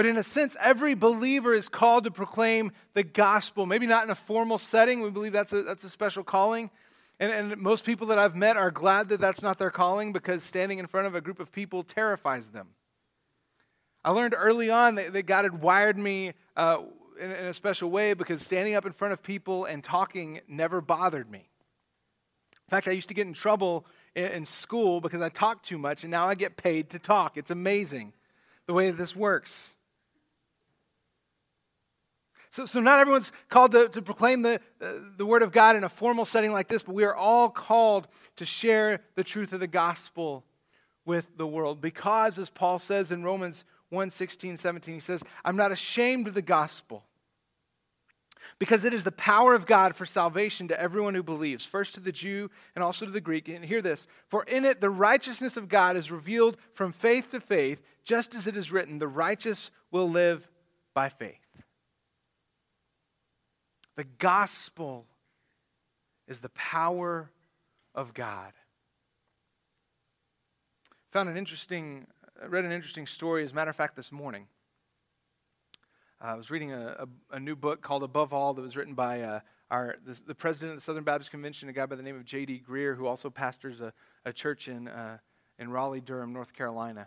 But 0.00 0.06
in 0.06 0.16
a 0.16 0.22
sense, 0.22 0.56
every 0.58 0.94
believer 0.94 1.52
is 1.52 1.68
called 1.68 2.04
to 2.04 2.10
proclaim 2.10 2.72
the 2.94 3.02
gospel. 3.02 3.66
Maybe 3.66 3.86
not 3.86 4.02
in 4.02 4.08
a 4.08 4.14
formal 4.14 4.56
setting. 4.56 5.02
We 5.02 5.10
believe 5.10 5.32
that's 5.34 5.52
a, 5.52 5.62
that's 5.62 5.84
a 5.84 5.90
special 5.90 6.24
calling. 6.24 6.70
And, 7.18 7.30
and 7.30 7.60
most 7.60 7.84
people 7.84 8.06
that 8.06 8.18
I've 8.18 8.34
met 8.34 8.56
are 8.56 8.70
glad 8.70 9.10
that 9.10 9.20
that's 9.20 9.42
not 9.42 9.58
their 9.58 9.70
calling 9.70 10.14
because 10.14 10.42
standing 10.42 10.78
in 10.78 10.86
front 10.86 11.06
of 11.06 11.14
a 11.14 11.20
group 11.20 11.38
of 11.38 11.52
people 11.52 11.82
terrifies 11.82 12.48
them. 12.48 12.68
I 14.02 14.12
learned 14.12 14.34
early 14.34 14.70
on 14.70 14.94
that, 14.94 15.12
that 15.12 15.24
God 15.24 15.44
had 15.44 15.60
wired 15.60 15.98
me 15.98 16.32
uh, 16.56 16.78
in, 17.20 17.30
in 17.30 17.44
a 17.48 17.52
special 17.52 17.90
way 17.90 18.14
because 18.14 18.40
standing 18.40 18.76
up 18.76 18.86
in 18.86 18.92
front 18.92 19.12
of 19.12 19.22
people 19.22 19.66
and 19.66 19.84
talking 19.84 20.40
never 20.48 20.80
bothered 20.80 21.30
me. 21.30 21.40
In 21.40 22.70
fact, 22.70 22.88
I 22.88 22.92
used 22.92 23.08
to 23.08 23.14
get 23.14 23.26
in 23.26 23.34
trouble 23.34 23.84
in, 24.14 24.24
in 24.24 24.46
school 24.46 25.02
because 25.02 25.20
I 25.20 25.28
talked 25.28 25.66
too 25.66 25.76
much, 25.76 26.04
and 26.04 26.10
now 26.10 26.26
I 26.26 26.36
get 26.36 26.56
paid 26.56 26.88
to 26.88 26.98
talk. 26.98 27.36
It's 27.36 27.50
amazing 27.50 28.14
the 28.66 28.72
way 28.72 28.90
that 28.90 28.96
this 28.96 29.14
works. 29.14 29.74
So, 32.50 32.66
so 32.66 32.80
not 32.80 32.98
everyone's 32.98 33.30
called 33.48 33.72
to, 33.72 33.88
to 33.90 34.02
proclaim 34.02 34.42
the, 34.42 34.60
uh, 34.80 34.92
the 35.16 35.24
word 35.24 35.42
of 35.42 35.52
God 35.52 35.76
in 35.76 35.84
a 35.84 35.88
formal 35.88 36.24
setting 36.24 36.52
like 36.52 36.66
this, 36.66 36.82
but 36.82 36.94
we 36.94 37.04
are 37.04 37.14
all 37.14 37.48
called 37.48 38.08
to 38.36 38.44
share 38.44 39.00
the 39.14 39.22
truth 39.22 39.52
of 39.52 39.60
the 39.60 39.68
gospel 39.68 40.44
with 41.04 41.26
the 41.36 41.46
world. 41.46 41.80
Because, 41.80 42.38
as 42.38 42.50
Paul 42.50 42.80
says 42.80 43.12
in 43.12 43.22
Romans 43.22 43.64
1 43.90 44.10
16, 44.10 44.56
17, 44.56 44.94
he 44.94 45.00
says, 45.00 45.22
I'm 45.44 45.56
not 45.56 45.70
ashamed 45.70 46.26
of 46.26 46.34
the 46.34 46.42
gospel. 46.42 47.04
Because 48.58 48.84
it 48.84 48.94
is 48.94 49.04
the 49.04 49.12
power 49.12 49.54
of 49.54 49.66
God 49.66 49.94
for 49.94 50.04
salvation 50.04 50.68
to 50.68 50.80
everyone 50.80 51.14
who 51.14 51.22
believes, 51.22 51.64
first 51.64 51.94
to 51.94 52.00
the 52.00 52.12
Jew 52.12 52.50
and 52.74 52.82
also 52.82 53.06
to 53.06 53.12
the 53.12 53.20
Greek. 53.20 53.48
And 53.48 53.64
hear 53.64 53.82
this 53.82 54.06
For 54.28 54.42
in 54.44 54.64
it 54.64 54.80
the 54.80 54.90
righteousness 54.90 55.56
of 55.56 55.68
God 55.68 55.96
is 55.96 56.10
revealed 56.10 56.56
from 56.74 56.92
faith 56.92 57.30
to 57.30 57.40
faith, 57.40 57.80
just 58.02 58.34
as 58.34 58.46
it 58.46 58.56
is 58.56 58.72
written, 58.72 58.98
the 58.98 59.08
righteous 59.08 59.70
will 59.90 60.10
live 60.10 60.46
by 60.94 61.10
faith. 61.10 61.39
The 64.00 64.06
gospel 64.18 65.04
is 66.26 66.40
the 66.40 66.48
power 66.48 67.30
of 67.94 68.14
God 68.14 68.54
found 71.10 71.28
an 71.28 71.36
interesting, 71.36 72.06
read 72.48 72.64
an 72.64 72.72
interesting 72.72 73.06
story, 73.06 73.44
as 73.44 73.52
a 73.52 73.54
matter 73.54 73.68
of 73.68 73.76
fact, 73.76 73.96
this 73.96 74.10
morning. 74.10 74.46
Uh, 76.18 76.28
I 76.28 76.34
was 76.34 76.50
reading 76.50 76.72
a, 76.72 76.96
a, 77.30 77.36
a, 77.36 77.38
new 77.38 77.54
book 77.54 77.82
called 77.82 78.02
Above 78.02 78.32
All 78.32 78.54
that 78.54 78.62
was 78.62 78.74
written 78.74 78.94
by 78.94 79.20
uh, 79.20 79.40
our, 79.70 79.96
the, 80.06 80.18
the, 80.28 80.34
president 80.34 80.70
of 80.70 80.76
the 80.78 80.82
Southern 80.82 81.04
Baptist 81.04 81.30
Convention, 81.30 81.68
a 81.68 81.72
guy 81.74 81.84
by 81.84 81.94
the 81.94 82.02
name 82.02 82.16
of 82.16 82.24
J.D. 82.24 82.62
Greear, 82.66 82.96
who 82.96 83.06
also 83.06 83.28
pastors 83.28 83.82
a, 83.82 83.92
a 84.24 84.32
church 84.32 84.68
in, 84.68 84.88
uh, 84.88 85.18
in 85.58 85.70
Raleigh, 85.70 86.00
Durham, 86.00 86.32
North 86.32 86.54
Carolina. 86.54 87.06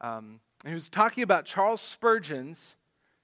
Um, 0.00 0.38
and 0.62 0.68
he 0.68 0.74
was 0.74 0.88
talking 0.88 1.24
about 1.24 1.46
Charles 1.46 1.80
Spurgeon's 1.80 2.76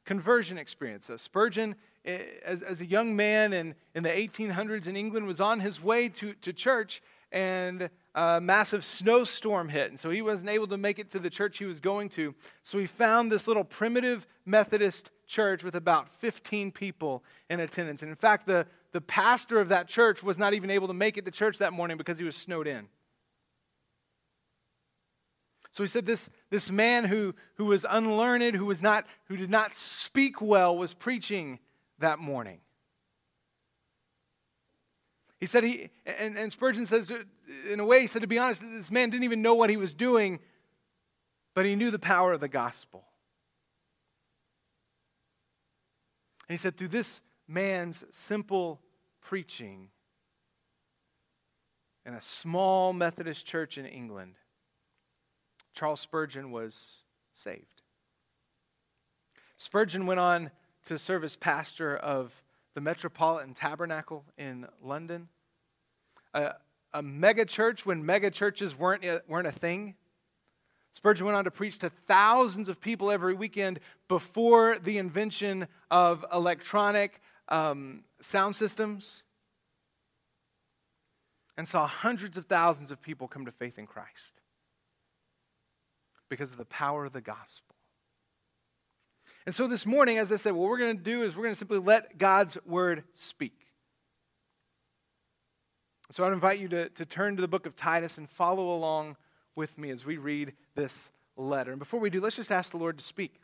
conversion 0.04 0.58
experience. 0.58 1.08
Uh, 1.08 1.16
Spurgeon, 1.16 1.76
as, 2.04 2.62
as 2.62 2.80
a 2.80 2.86
young 2.86 3.16
man 3.16 3.52
in, 3.52 3.74
in 3.94 4.02
the 4.02 4.10
1800s 4.10 4.86
in 4.86 4.96
England, 4.96 5.26
was 5.26 5.40
on 5.40 5.60
his 5.60 5.82
way 5.82 6.08
to, 6.10 6.34
to 6.34 6.52
church, 6.52 7.02
and 7.32 7.90
a 8.14 8.40
massive 8.40 8.84
snowstorm 8.84 9.68
hit. 9.68 9.90
And 9.90 9.98
so 9.98 10.10
he 10.10 10.22
wasn't 10.22 10.50
able 10.50 10.68
to 10.68 10.76
make 10.76 10.98
it 10.98 11.10
to 11.10 11.18
the 11.18 11.30
church 11.30 11.58
he 11.58 11.64
was 11.64 11.80
going 11.80 12.08
to. 12.10 12.34
So 12.62 12.78
he 12.78 12.86
found 12.86 13.32
this 13.32 13.48
little 13.48 13.64
primitive 13.64 14.26
Methodist 14.46 15.10
church 15.26 15.64
with 15.64 15.74
about 15.74 16.08
15 16.20 16.70
people 16.70 17.24
in 17.50 17.58
attendance. 17.60 18.02
And 18.02 18.10
in 18.10 18.16
fact, 18.16 18.46
the, 18.46 18.66
the 18.92 19.00
pastor 19.00 19.58
of 19.58 19.70
that 19.70 19.88
church 19.88 20.22
was 20.22 20.38
not 20.38 20.54
even 20.54 20.70
able 20.70 20.86
to 20.88 20.94
make 20.94 21.16
it 21.16 21.24
to 21.24 21.30
church 21.30 21.58
that 21.58 21.72
morning 21.72 21.96
because 21.96 22.18
he 22.18 22.24
was 22.24 22.36
snowed 22.36 22.68
in. 22.68 22.86
So 25.72 25.82
he 25.82 25.88
said 25.88 26.06
this, 26.06 26.30
this 26.50 26.70
man 26.70 27.04
who, 27.04 27.34
who 27.56 27.64
was 27.64 27.84
unlearned, 27.88 28.54
who, 28.54 28.66
was 28.66 28.80
not, 28.80 29.06
who 29.24 29.36
did 29.36 29.50
not 29.50 29.74
speak 29.74 30.40
well, 30.40 30.78
was 30.78 30.94
preaching 30.94 31.58
that 32.04 32.18
morning. 32.18 32.58
He 35.40 35.46
said 35.46 35.64
he, 35.64 35.88
and, 36.06 36.36
and 36.36 36.52
Spurgeon 36.52 36.84
says, 36.86 37.10
in 37.70 37.80
a 37.80 37.84
way, 37.84 38.02
he 38.02 38.06
said, 38.06 38.20
to 38.20 38.28
be 38.28 38.38
honest, 38.38 38.62
this 38.62 38.90
man 38.90 39.08
didn't 39.08 39.24
even 39.24 39.40
know 39.40 39.54
what 39.54 39.70
he 39.70 39.78
was 39.78 39.94
doing, 39.94 40.38
but 41.54 41.64
he 41.64 41.76
knew 41.76 41.90
the 41.90 41.98
power 41.98 42.32
of 42.34 42.40
the 42.40 42.48
gospel. 42.48 43.04
And 46.46 46.58
he 46.58 46.60
said, 46.60 46.76
through 46.76 46.88
this 46.88 47.22
man's 47.48 48.04
simple 48.10 48.80
preaching 49.22 49.88
in 52.04 52.12
a 52.12 52.20
small 52.20 52.92
Methodist 52.92 53.46
church 53.46 53.78
in 53.78 53.86
England, 53.86 54.34
Charles 55.72 56.00
Spurgeon 56.00 56.50
was 56.50 56.96
saved. 57.34 57.80
Spurgeon 59.56 60.04
went 60.04 60.20
on 60.20 60.50
to 60.84 60.98
serve 60.98 61.24
as 61.24 61.36
pastor 61.36 61.96
of 61.96 62.32
the 62.74 62.80
Metropolitan 62.80 63.54
Tabernacle 63.54 64.24
in 64.36 64.66
London, 64.82 65.28
a, 66.34 66.54
a 66.92 67.02
mega 67.02 67.44
church 67.44 67.86
when 67.86 68.04
mega 68.04 68.30
churches 68.30 68.76
weren't, 68.76 69.04
weren't 69.28 69.46
a 69.46 69.52
thing. 69.52 69.94
Spurgeon 70.92 71.26
went 71.26 71.36
on 71.36 71.44
to 71.44 71.50
preach 71.50 71.78
to 71.80 71.90
thousands 71.90 72.68
of 72.68 72.80
people 72.80 73.10
every 73.10 73.34
weekend 73.34 73.80
before 74.08 74.78
the 74.78 74.98
invention 74.98 75.66
of 75.90 76.24
electronic 76.32 77.20
um, 77.48 78.04
sound 78.20 78.54
systems 78.54 79.22
and 81.56 81.66
saw 81.66 81.86
hundreds 81.86 82.36
of 82.36 82.46
thousands 82.46 82.90
of 82.90 83.00
people 83.00 83.28
come 83.28 83.44
to 83.46 83.52
faith 83.52 83.78
in 83.78 83.86
Christ 83.86 84.40
because 86.28 86.50
of 86.50 86.58
the 86.58 86.64
power 86.64 87.04
of 87.04 87.12
the 87.12 87.20
gospel. 87.20 87.73
And 89.46 89.54
so 89.54 89.68
this 89.68 89.84
morning, 89.84 90.18
as 90.18 90.32
I 90.32 90.36
said, 90.36 90.52
what 90.52 90.70
we're 90.70 90.78
going 90.78 90.96
to 90.96 91.02
do 91.02 91.22
is 91.22 91.36
we're 91.36 91.42
going 91.42 91.54
to 91.54 91.58
simply 91.58 91.78
let 91.78 92.16
God's 92.16 92.56
word 92.64 93.04
speak. 93.12 93.52
So 96.12 96.24
I'd 96.24 96.32
invite 96.32 96.60
you 96.60 96.68
to, 96.68 96.88
to 96.90 97.04
turn 97.04 97.36
to 97.36 97.42
the 97.42 97.48
book 97.48 97.66
of 97.66 97.76
Titus 97.76 98.18
and 98.18 98.28
follow 98.30 98.70
along 98.74 99.16
with 99.56 99.76
me 99.76 99.90
as 99.90 100.04
we 100.04 100.16
read 100.16 100.52
this 100.74 101.10
letter. 101.36 101.72
And 101.72 101.78
before 101.78 102.00
we 102.00 102.08
do, 102.08 102.20
let's 102.20 102.36
just 102.36 102.52
ask 102.52 102.70
the 102.70 102.78
Lord 102.78 102.98
to 102.98 103.04
speak. 103.04 103.34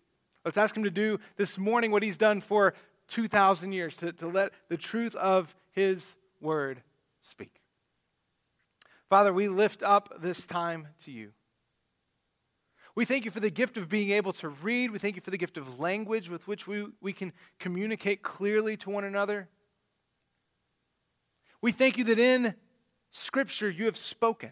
Let's 0.45 0.57
ask 0.57 0.76
Him 0.76 0.85
to 0.85 0.90
do 0.90 1.19
this 1.37 1.59
morning 1.59 1.90
what 1.90 2.02
He's 2.02 2.19
done 2.19 2.40
for 2.40 2.75
2,000 3.09 3.73
years, 3.73 3.97
to, 3.97 4.12
to 4.12 4.28
let 4.28 4.52
the 4.69 4.76
truth 4.76 5.14
of 5.16 5.54
His 5.73 6.14
word 6.40 6.80
speak. 7.21 7.61
Father, 9.11 9.33
we 9.33 9.49
lift 9.49 9.83
up 9.83 10.23
this 10.23 10.47
time 10.47 10.87
to 11.04 11.11
you. 11.11 11.33
We 12.94 13.04
thank 13.04 13.25
you 13.25 13.30
for 13.30 13.40
the 13.40 13.50
gift 13.50 13.76
of 13.76 13.88
being 13.88 14.11
able 14.11 14.32
to 14.35 14.49
read. 14.49 14.90
We 14.90 14.99
thank 14.99 15.16
you 15.16 15.23
for 15.23 15.30
the 15.30 15.38
gift 15.38 15.56
of 15.56 15.78
language 15.78 16.28
with 16.28 16.47
which 16.49 16.66
we, 16.66 16.87
we 17.00 17.12
can 17.12 17.32
communicate 17.59 18.23
clearly 18.23 18.76
to 18.78 18.90
one 18.90 19.04
another. 19.04 19.49
We 21.62 21.73
thank 21.73 21.97
you 21.97 22.04
that 22.04 22.18
in 22.18 22.54
Scripture 23.11 23.70
you 23.70 23.85
have 23.87 23.97
spoken. 23.97 24.50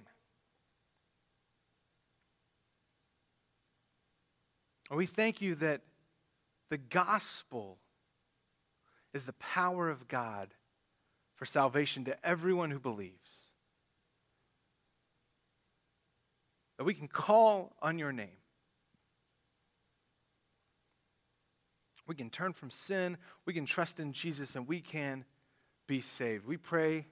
And 4.91 4.97
we 4.97 5.07
thank 5.07 5.41
you 5.41 5.55
that 5.57 5.83
the 6.71 6.79
gospel 6.79 7.79
is 9.15 9.25
the 9.25 9.33
power 9.35 9.91
of 9.91 10.09
God 10.09 10.49
for 11.35 11.45
salvation 11.45 12.05
to 12.07 12.27
everyone 12.27 12.71
who 12.71 12.79
believes. 12.79 13.48
That 16.79 16.85
we 16.85 16.95
can 16.95 17.09
call 17.09 17.77
on 17.83 17.99
your 17.99 18.13
name. 18.13 18.29
We 22.07 22.15
can 22.15 22.31
turn 22.31 22.55
from 22.55 22.71
sin, 22.71 23.19
we 23.45 23.53
can 23.53 23.67
trust 23.67 24.01
in 24.01 24.13
Jesus, 24.13 24.57
and 24.57 24.67
we 24.67 24.81
can 24.81 25.25
be 25.87 26.01
saved. 26.01 26.47
We 26.47 26.57
pray. 26.57 27.07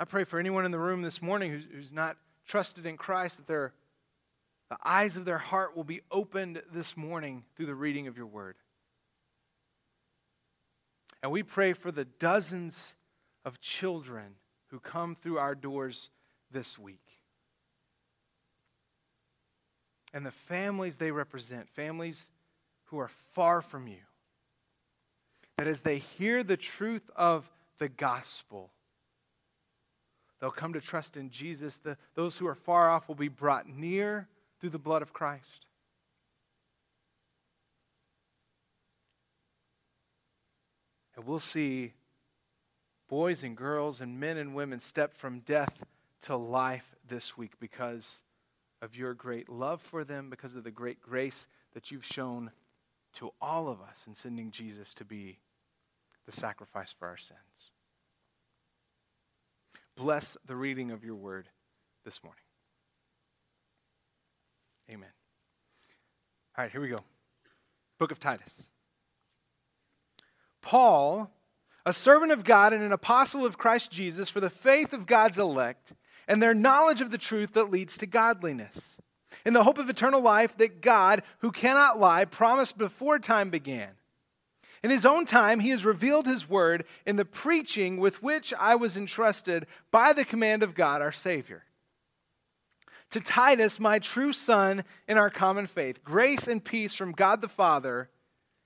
I 0.00 0.04
pray 0.04 0.24
for 0.24 0.40
anyone 0.40 0.64
in 0.64 0.72
the 0.72 0.78
room 0.78 1.02
this 1.02 1.22
morning 1.22 1.52
who's, 1.52 1.64
who's 1.72 1.92
not 1.92 2.16
trusted 2.46 2.84
in 2.84 2.96
Christ 2.96 3.36
that 3.36 3.46
their, 3.46 3.72
the 4.70 4.76
eyes 4.84 5.16
of 5.16 5.24
their 5.24 5.38
heart 5.38 5.76
will 5.76 5.84
be 5.84 6.00
opened 6.10 6.62
this 6.72 6.96
morning 6.96 7.44
through 7.56 7.66
the 7.66 7.74
reading 7.74 8.08
of 8.08 8.16
your 8.16 8.26
word. 8.26 8.56
And 11.22 11.30
we 11.30 11.42
pray 11.42 11.72
for 11.72 11.90
the 11.90 12.04
dozens 12.04 12.94
of 13.44 13.60
children 13.60 14.34
who 14.68 14.80
come 14.80 15.14
through 15.14 15.38
our 15.38 15.54
doors 15.54 16.10
this 16.56 16.78
week 16.78 17.06
and 20.14 20.24
the 20.24 20.30
families 20.30 20.96
they 20.96 21.10
represent, 21.10 21.68
families 21.68 22.30
who 22.84 22.98
are 22.98 23.10
far 23.34 23.60
from 23.60 23.86
you. 23.86 24.00
That 25.58 25.66
as 25.66 25.82
they 25.82 25.98
hear 25.98 26.42
the 26.42 26.56
truth 26.56 27.10
of 27.14 27.46
the 27.78 27.90
gospel, 27.90 28.70
they'll 30.40 30.50
come 30.50 30.72
to 30.72 30.80
trust 30.80 31.18
in 31.18 31.28
Jesus. 31.28 31.76
The, 31.76 31.98
those 32.14 32.38
who 32.38 32.46
are 32.46 32.54
far 32.54 32.90
off 32.90 33.08
will 33.08 33.14
be 33.14 33.28
brought 33.28 33.68
near 33.68 34.26
through 34.58 34.70
the 34.70 34.78
blood 34.78 35.02
of 35.02 35.12
Christ. 35.12 35.66
And 41.14 41.26
we'll 41.26 41.40
see 41.40 41.92
boys 43.06 43.44
and 43.44 43.54
girls 43.54 44.00
and 44.00 44.18
men 44.18 44.38
and 44.38 44.54
women 44.54 44.80
step 44.80 45.14
from 45.18 45.40
death 45.40 45.74
to 46.26 46.36
life 46.36 46.84
this 47.08 47.36
week 47.36 47.52
because 47.60 48.22
of 48.82 48.96
your 48.96 49.14
great 49.14 49.48
love 49.48 49.80
for 49.80 50.04
them, 50.04 50.28
because 50.28 50.56
of 50.56 50.64
the 50.64 50.70
great 50.70 51.00
grace 51.00 51.46
that 51.74 51.90
you've 51.90 52.04
shown 52.04 52.50
to 53.14 53.30
all 53.40 53.68
of 53.68 53.80
us 53.80 54.04
in 54.06 54.14
sending 54.14 54.50
Jesus 54.50 54.92
to 54.94 55.04
be 55.04 55.38
the 56.26 56.32
sacrifice 56.32 56.92
for 56.98 57.06
our 57.06 57.16
sins. 57.16 57.38
Bless 59.96 60.36
the 60.46 60.56
reading 60.56 60.90
of 60.90 61.04
your 61.04 61.14
word 61.14 61.48
this 62.04 62.22
morning. 62.22 62.42
Amen. 64.90 65.08
All 66.58 66.64
right, 66.64 66.72
here 66.72 66.80
we 66.80 66.88
go. 66.88 67.00
Book 67.98 68.10
of 68.10 68.18
Titus. 68.18 68.62
Paul, 70.60 71.30
a 71.86 71.92
servant 71.92 72.32
of 72.32 72.44
God 72.44 72.72
and 72.72 72.82
an 72.82 72.92
apostle 72.92 73.46
of 73.46 73.56
Christ 73.56 73.90
Jesus 73.90 74.28
for 74.28 74.40
the 74.40 74.50
faith 74.50 74.92
of 74.92 75.06
God's 75.06 75.38
elect 75.38 75.92
and 76.28 76.42
their 76.42 76.54
knowledge 76.54 77.00
of 77.00 77.10
the 77.10 77.18
truth 77.18 77.52
that 77.52 77.70
leads 77.70 77.96
to 77.98 78.06
godliness. 78.06 78.96
In 79.44 79.52
the 79.52 79.64
hope 79.64 79.78
of 79.78 79.88
eternal 79.88 80.20
life 80.20 80.56
that 80.58 80.80
God, 80.80 81.22
who 81.38 81.52
cannot 81.52 82.00
lie, 82.00 82.24
promised 82.24 82.76
before 82.76 83.18
time 83.18 83.50
began. 83.50 83.90
In 84.82 84.90
his 84.90 85.06
own 85.06 85.24
time, 85.24 85.60
he 85.60 85.70
has 85.70 85.84
revealed 85.84 86.26
his 86.26 86.48
word 86.48 86.84
in 87.06 87.16
the 87.16 87.24
preaching 87.24 87.98
with 87.98 88.22
which 88.22 88.52
I 88.58 88.74
was 88.74 88.96
entrusted 88.96 89.66
by 89.90 90.12
the 90.12 90.24
command 90.24 90.62
of 90.62 90.74
God 90.74 91.00
our 91.02 91.12
Savior. 91.12 91.64
To 93.10 93.20
Titus, 93.20 93.78
my 93.78 93.98
true 93.98 94.32
son 94.32 94.84
in 95.08 95.16
our 95.16 95.30
common 95.30 95.66
faith, 95.66 96.02
grace 96.04 96.48
and 96.48 96.64
peace 96.64 96.94
from 96.94 97.12
God 97.12 97.40
the 97.40 97.48
Father 97.48 98.10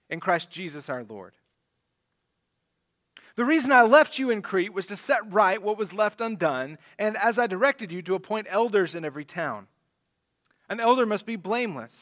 and 0.08 0.20
Christ 0.20 0.50
Jesus 0.50 0.88
our 0.88 1.04
Lord. 1.04 1.34
The 3.40 3.46
reason 3.46 3.72
I 3.72 3.84
left 3.84 4.18
you 4.18 4.28
in 4.28 4.42
Crete 4.42 4.74
was 4.74 4.88
to 4.88 4.96
set 4.96 5.32
right 5.32 5.62
what 5.62 5.78
was 5.78 5.94
left 5.94 6.20
undone, 6.20 6.76
and 6.98 7.16
as 7.16 7.38
I 7.38 7.46
directed 7.46 7.90
you, 7.90 8.02
to 8.02 8.14
appoint 8.14 8.46
elders 8.50 8.94
in 8.94 9.02
every 9.02 9.24
town. 9.24 9.66
An 10.68 10.78
elder 10.78 11.06
must 11.06 11.24
be 11.24 11.36
blameless, 11.36 11.96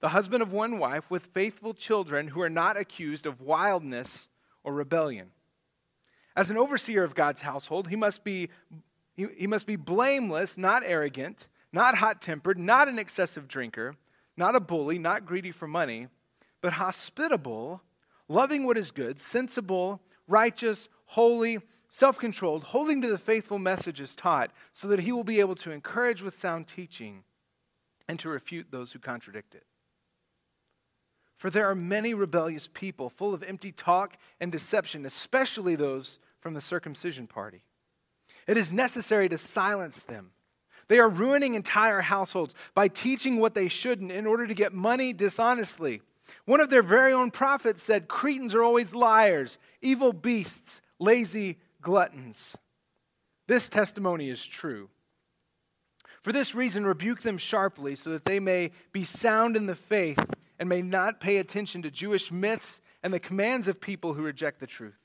the 0.00 0.10
husband 0.10 0.42
of 0.42 0.52
one 0.52 0.78
wife, 0.78 1.10
with 1.10 1.24
faithful 1.32 1.72
children 1.72 2.28
who 2.28 2.42
are 2.42 2.50
not 2.50 2.76
accused 2.76 3.24
of 3.24 3.40
wildness 3.40 4.28
or 4.62 4.74
rebellion. 4.74 5.30
As 6.36 6.50
an 6.50 6.58
overseer 6.58 7.02
of 7.02 7.14
God's 7.14 7.40
household, 7.40 7.88
he 7.88 7.96
must 7.96 8.22
be 8.22 8.50
He, 9.14 9.26
he 9.38 9.46
must 9.46 9.66
be 9.66 9.76
blameless, 9.76 10.58
not 10.58 10.82
arrogant, 10.84 11.48
not 11.72 11.96
hot 11.96 12.20
tempered, 12.20 12.58
not 12.58 12.88
an 12.88 12.98
excessive 12.98 13.48
drinker, 13.48 13.94
not 14.36 14.54
a 14.54 14.60
bully, 14.60 14.98
not 14.98 15.24
greedy 15.24 15.50
for 15.50 15.66
money, 15.66 16.08
but 16.60 16.74
hospitable, 16.74 17.80
loving 18.28 18.66
what 18.66 18.76
is 18.76 18.90
good, 18.90 19.18
sensible, 19.18 20.02
righteous, 20.28 20.88
holy, 21.06 21.58
self 21.88 22.18
controlled, 22.18 22.62
holding 22.62 23.02
to 23.02 23.08
the 23.08 23.18
faithful 23.18 23.58
messages 23.58 24.14
taught, 24.14 24.52
so 24.72 24.86
that 24.88 25.00
he 25.00 25.10
will 25.10 25.24
be 25.24 25.40
able 25.40 25.56
to 25.56 25.72
encourage 25.72 26.22
with 26.22 26.38
sound 26.38 26.68
teaching 26.68 27.24
and 28.06 28.18
to 28.20 28.28
refute 28.28 28.68
those 28.70 28.92
who 28.92 28.98
contradict 28.98 29.54
it. 29.54 29.64
For 31.36 31.50
there 31.50 31.70
are 31.70 31.74
many 31.74 32.14
rebellious 32.14 32.68
people 32.72 33.10
full 33.10 33.32
of 33.32 33.42
empty 33.42 33.72
talk 33.72 34.16
and 34.40 34.50
deception, 34.50 35.06
especially 35.06 35.76
those 35.76 36.18
from 36.40 36.54
the 36.54 36.60
circumcision 36.60 37.26
party. 37.26 37.62
It 38.46 38.56
is 38.56 38.72
necessary 38.72 39.28
to 39.28 39.38
silence 39.38 40.02
them. 40.02 40.30
They 40.88 40.98
are 40.98 41.08
ruining 41.08 41.54
entire 41.54 42.00
households 42.00 42.54
by 42.74 42.88
teaching 42.88 43.38
what 43.38 43.54
they 43.54 43.68
shouldn't 43.68 44.10
in 44.10 44.26
order 44.26 44.46
to 44.46 44.54
get 44.54 44.72
money 44.72 45.12
dishonestly. 45.12 46.00
One 46.44 46.60
of 46.60 46.70
their 46.70 46.82
very 46.82 47.12
own 47.12 47.30
prophets 47.30 47.82
said, 47.82 48.08
Cretans 48.08 48.54
are 48.54 48.62
always 48.62 48.94
liars, 48.94 49.58
evil 49.82 50.12
beasts, 50.12 50.80
lazy 50.98 51.58
gluttons. 51.80 52.56
This 53.46 53.68
testimony 53.68 54.30
is 54.30 54.44
true. 54.44 54.88
For 56.22 56.32
this 56.32 56.54
reason, 56.54 56.84
rebuke 56.84 57.22
them 57.22 57.38
sharply 57.38 57.94
so 57.94 58.10
that 58.10 58.24
they 58.24 58.40
may 58.40 58.72
be 58.92 59.04
sound 59.04 59.56
in 59.56 59.66
the 59.66 59.74
faith 59.74 60.18
and 60.58 60.68
may 60.68 60.82
not 60.82 61.20
pay 61.20 61.38
attention 61.38 61.82
to 61.82 61.90
Jewish 61.90 62.30
myths 62.32 62.80
and 63.02 63.12
the 63.12 63.20
commands 63.20 63.68
of 63.68 63.80
people 63.80 64.14
who 64.14 64.22
reject 64.22 64.60
the 64.60 64.66
truth. 64.66 64.98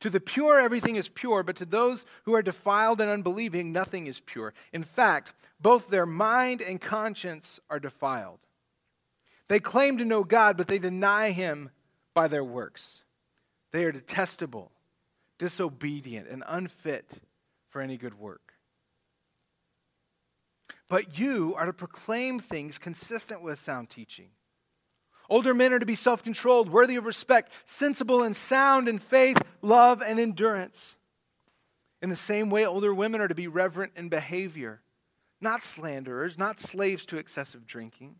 To 0.00 0.10
the 0.10 0.20
pure, 0.20 0.58
everything 0.58 0.96
is 0.96 1.08
pure, 1.08 1.42
but 1.42 1.56
to 1.56 1.66
those 1.66 2.06
who 2.24 2.34
are 2.34 2.42
defiled 2.42 3.00
and 3.00 3.10
unbelieving, 3.10 3.70
nothing 3.70 4.06
is 4.06 4.20
pure. 4.20 4.54
In 4.72 4.82
fact, 4.82 5.32
both 5.60 5.88
their 5.88 6.06
mind 6.06 6.62
and 6.62 6.80
conscience 6.80 7.60
are 7.68 7.78
defiled. 7.78 8.38
They 9.50 9.58
claim 9.58 9.98
to 9.98 10.04
know 10.04 10.22
God, 10.22 10.56
but 10.56 10.68
they 10.68 10.78
deny 10.78 11.32
Him 11.32 11.70
by 12.14 12.28
their 12.28 12.44
works. 12.44 13.02
They 13.72 13.82
are 13.82 13.90
detestable, 13.90 14.70
disobedient, 15.40 16.28
and 16.28 16.44
unfit 16.46 17.20
for 17.68 17.82
any 17.82 17.96
good 17.96 18.16
work. 18.16 18.52
But 20.88 21.18
you 21.18 21.56
are 21.56 21.66
to 21.66 21.72
proclaim 21.72 22.38
things 22.38 22.78
consistent 22.78 23.42
with 23.42 23.58
sound 23.58 23.90
teaching. 23.90 24.28
Older 25.28 25.52
men 25.52 25.72
are 25.72 25.80
to 25.80 25.86
be 25.86 25.96
self 25.96 26.22
controlled, 26.22 26.70
worthy 26.70 26.94
of 26.94 27.04
respect, 27.04 27.50
sensible 27.66 28.22
and 28.22 28.36
sound 28.36 28.88
in 28.88 29.00
faith, 29.00 29.38
love, 29.62 30.00
and 30.00 30.20
endurance. 30.20 30.94
In 32.00 32.08
the 32.08 32.14
same 32.14 32.50
way, 32.50 32.64
older 32.64 32.94
women 32.94 33.20
are 33.20 33.26
to 33.26 33.34
be 33.34 33.48
reverent 33.48 33.94
in 33.96 34.10
behavior, 34.10 34.80
not 35.40 35.60
slanderers, 35.60 36.38
not 36.38 36.60
slaves 36.60 37.04
to 37.06 37.16
excessive 37.16 37.66
drinking. 37.66 38.14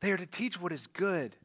They 0.00 0.12
are 0.12 0.16
to 0.16 0.26
teach 0.26 0.60
what 0.60 0.72
is 0.72 0.86
good, 0.86 1.36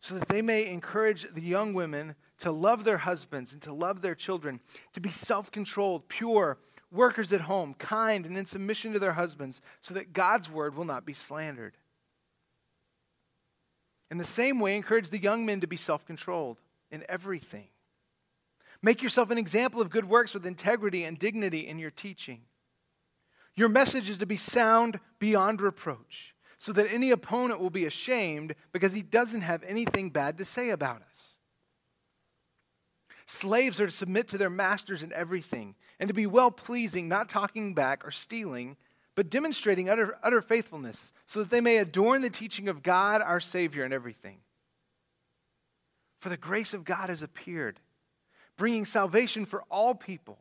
so 0.00 0.14
that 0.14 0.28
they 0.28 0.42
may 0.42 0.66
encourage 0.66 1.26
the 1.32 1.42
young 1.42 1.74
women 1.74 2.14
to 2.38 2.52
love 2.52 2.84
their 2.84 2.98
husbands 2.98 3.52
and 3.52 3.60
to 3.62 3.72
love 3.72 4.00
their 4.02 4.14
children, 4.14 4.60
to 4.94 5.00
be 5.00 5.10
self 5.10 5.50
controlled, 5.50 6.08
pure, 6.08 6.58
workers 6.90 7.32
at 7.32 7.42
home, 7.42 7.74
kind, 7.74 8.26
and 8.26 8.36
in 8.36 8.46
submission 8.46 8.92
to 8.92 8.98
their 8.98 9.12
husbands, 9.12 9.60
so 9.82 9.94
that 9.94 10.12
God's 10.12 10.50
word 10.50 10.74
will 10.74 10.84
not 10.84 11.04
be 11.04 11.12
slandered. 11.12 11.76
In 14.10 14.18
the 14.18 14.24
same 14.24 14.58
way, 14.58 14.76
encourage 14.76 15.10
the 15.10 15.18
young 15.18 15.46
men 15.46 15.60
to 15.60 15.66
be 15.66 15.76
self 15.76 16.04
controlled 16.04 16.58
in 16.90 17.04
everything. 17.08 17.68
Make 18.82 19.02
yourself 19.02 19.30
an 19.30 19.38
example 19.38 19.80
of 19.80 19.90
good 19.90 20.08
works 20.08 20.32
with 20.34 20.46
integrity 20.46 21.04
and 21.04 21.18
dignity 21.18 21.66
in 21.66 21.78
your 21.78 21.90
teaching. 21.90 22.40
Your 23.54 23.68
message 23.68 24.08
is 24.08 24.18
to 24.18 24.26
be 24.26 24.36
sound 24.36 24.98
beyond 25.18 25.60
reproach, 25.60 26.34
so 26.60 26.72
that 26.72 26.92
any 26.92 27.10
opponent 27.10 27.58
will 27.58 27.70
be 27.70 27.86
ashamed 27.86 28.54
because 28.72 28.92
he 28.92 29.02
doesn't 29.02 29.40
have 29.40 29.64
anything 29.64 30.10
bad 30.10 30.38
to 30.38 30.44
say 30.44 30.70
about 30.70 31.02
us. 31.02 31.36
Slaves 33.26 33.80
are 33.80 33.86
to 33.86 33.92
submit 33.92 34.28
to 34.28 34.38
their 34.38 34.50
masters 34.50 35.02
in 35.02 35.12
everything 35.12 35.74
and 35.98 36.06
to 36.06 36.14
be 36.14 36.28
well 36.28 36.52
pleasing, 36.52 37.08
not 37.08 37.28
talking 37.28 37.74
back 37.74 38.06
or 38.06 38.12
stealing 38.12 38.76
but 39.20 39.28
demonstrating 39.28 39.90
utter, 39.90 40.16
utter 40.22 40.40
faithfulness, 40.40 41.12
so 41.26 41.40
that 41.40 41.50
they 41.50 41.60
may 41.60 41.76
adorn 41.76 42.22
the 42.22 42.30
teaching 42.30 42.68
of 42.68 42.82
God 42.82 43.20
our 43.20 43.40
Savior 43.40 43.84
in 43.84 43.92
everything. 43.92 44.38
For 46.20 46.28
the 46.28 46.38
grace 46.38 46.72
of 46.72 46.84
God 46.84 47.08
has 47.08 47.20
appeared, 47.20 47.80
bringing 48.56 48.84
salvation 48.84 49.46
for 49.46 49.62
all 49.70 49.94
people, 49.94 50.38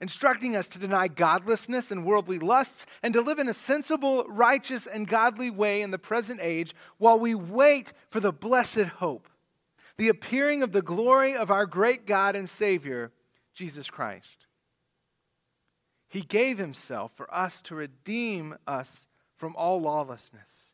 instructing 0.00 0.56
us 0.56 0.68
to 0.68 0.78
deny 0.78 1.08
godlessness 1.08 1.90
and 1.90 2.04
worldly 2.04 2.38
lusts, 2.38 2.86
and 3.02 3.14
to 3.14 3.20
live 3.20 3.38
in 3.38 3.48
a 3.48 3.54
sensible, 3.54 4.24
righteous, 4.28 4.86
and 4.86 5.08
godly 5.08 5.50
way 5.50 5.82
in 5.82 5.90
the 5.90 5.98
present 5.98 6.40
age, 6.42 6.74
while 6.98 7.18
we 7.18 7.34
wait 7.34 7.92
for 8.10 8.20
the 8.20 8.32
blessed 8.32 8.86
hope, 8.98 9.28
the 9.96 10.08
appearing 10.08 10.62
of 10.62 10.72
the 10.72 10.82
glory 10.82 11.34
of 11.34 11.50
our 11.50 11.66
great 11.66 12.06
God 12.06 12.36
and 12.36 12.48
Savior, 12.48 13.10
Jesus 13.54 13.88
Christ 13.88 14.46
he 16.08 16.22
gave 16.22 16.58
himself 16.58 17.12
for 17.14 17.32
us 17.34 17.60
to 17.62 17.74
redeem 17.74 18.56
us 18.66 19.06
from 19.36 19.54
all 19.56 19.80
lawlessness 19.80 20.70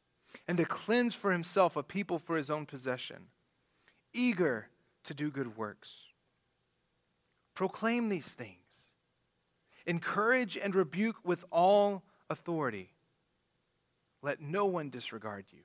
and 0.47 0.59
to 0.59 0.65
cleanse 0.65 1.15
for 1.15 1.33
himself 1.33 1.77
a 1.77 1.83
people 1.83 2.19
for 2.19 2.37
his 2.37 2.51
own 2.51 2.67
possession, 2.67 3.27
eager 4.13 4.69
to 5.03 5.15
do 5.15 5.31
good 5.31 5.57
works. 5.57 5.91
Proclaim 7.55 8.09
these 8.09 8.33
things. 8.33 8.62
Encourage 9.87 10.57
and 10.57 10.75
rebuke 10.75 11.17
with 11.25 11.45
all 11.51 12.03
authority. 12.31 12.91
Let 14.23 14.41
no 14.41 14.67
one 14.67 14.91
disregard 14.91 15.47
you. 15.51 15.61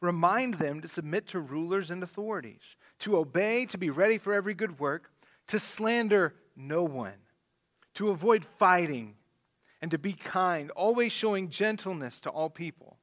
Remind 0.00 0.54
them 0.54 0.80
to 0.80 0.88
submit 0.88 1.28
to 1.28 1.40
rulers 1.40 1.90
and 1.90 2.02
authorities, 2.02 2.76
to 3.00 3.16
obey, 3.16 3.66
to 3.66 3.78
be 3.78 3.90
ready 3.90 4.18
for 4.18 4.34
every 4.34 4.52
good 4.52 4.80
work, 4.80 5.10
to 5.46 5.58
slander 5.58 6.34
no 6.56 6.82
one, 6.82 7.14
to 7.94 8.10
avoid 8.10 8.44
fighting, 8.44 9.14
and 9.80 9.90
to 9.92 9.98
be 9.98 10.12
kind, 10.12 10.70
always 10.72 11.12
showing 11.12 11.48
gentleness 11.48 12.20
to 12.20 12.30
all 12.30 12.50
people. 12.50 12.98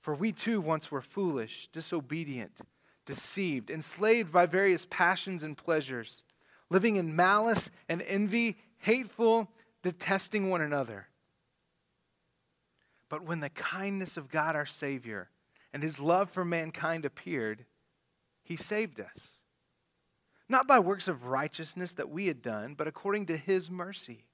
For 0.00 0.14
we 0.14 0.32
too 0.32 0.60
once 0.60 0.90
were 0.90 1.02
foolish, 1.02 1.68
disobedient, 1.72 2.60
deceived, 3.06 3.70
enslaved 3.70 4.32
by 4.32 4.46
various 4.46 4.86
passions 4.88 5.42
and 5.42 5.56
pleasures, 5.56 6.22
living 6.70 6.96
in 6.96 7.16
malice 7.16 7.70
and 7.88 8.02
envy, 8.02 8.56
hateful, 8.78 9.48
detesting 9.82 10.48
one 10.48 10.62
another. 10.62 11.08
But 13.08 13.24
when 13.24 13.40
the 13.40 13.50
kindness 13.50 14.16
of 14.16 14.30
God 14.30 14.56
our 14.56 14.66
Savior 14.66 15.28
and 15.72 15.82
his 15.82 15.98
love 15.98 16.30
for 16.30 16.44
mankind 16.44 17.04
appeared, 17.04 17.64
he 18.42 18.56
saved 18.56 19.00
us 19.00 19.42
not 20.52 20.66
by 20.66 20.78
works 20.78 21.08
of 21.08 21.24
righteousness 21.24 21.92
that 21.92 22.10
we 22.10 22.26
had 22.26 22.42
done, 22.42 22.74
but 22.74 22.86
according 22.86 23.26
to 23.26 23.36
his 23.36 23.70
mercy, 23.70 24.26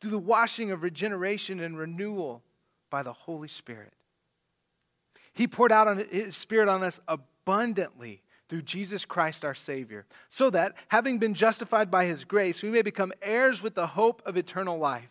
through 0.00 0.12
the 0.12 0.18
washing 0.18 0.70
of 0.70 0.82
regeneration 0.82 1.60
and 1.60 1.76
renewal 1.76 2.42
by 2.88 3.02
the 3.02 3.12
Holy 3.12 3.48
Spirit. 3.48 3.92
He 5.36 5.46
poured 5.46 5.70
out 5.70 5.86
on 5.86 5.98
his 5.98 6.34
Spirit 6.34 6.68
on 6.68 6.82
us 6.82 6.98
abundantly 7.06 8.22
through 8.48 8.62
Jesus 8.62 9.04
Christ 9.04 9.44
our 9.44 9.54
Savior, 9.54 10.06
so 10.30 10.48
that, 10.50 10.74
having 10.88 11.18
been 11.18 11.34
justified 11.34 11.90
by 11.90 12.06
his 12.06 12.24
grace, 12.24 12.62
we 12.62 12.70
may 12.70 12.80
become 12.80 13.12
heirs 13.20 13.62
with 13.62 13.74
the 13.74 13.86
hope 13.86 14.22
of 14.24 14.38
eternal 14.38 14.78
life. 14.78 15.10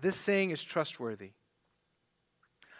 This 0.00 0.16
saying 0.16 0.50
is 0.50 0.64
trustworthy. 0.64 1.30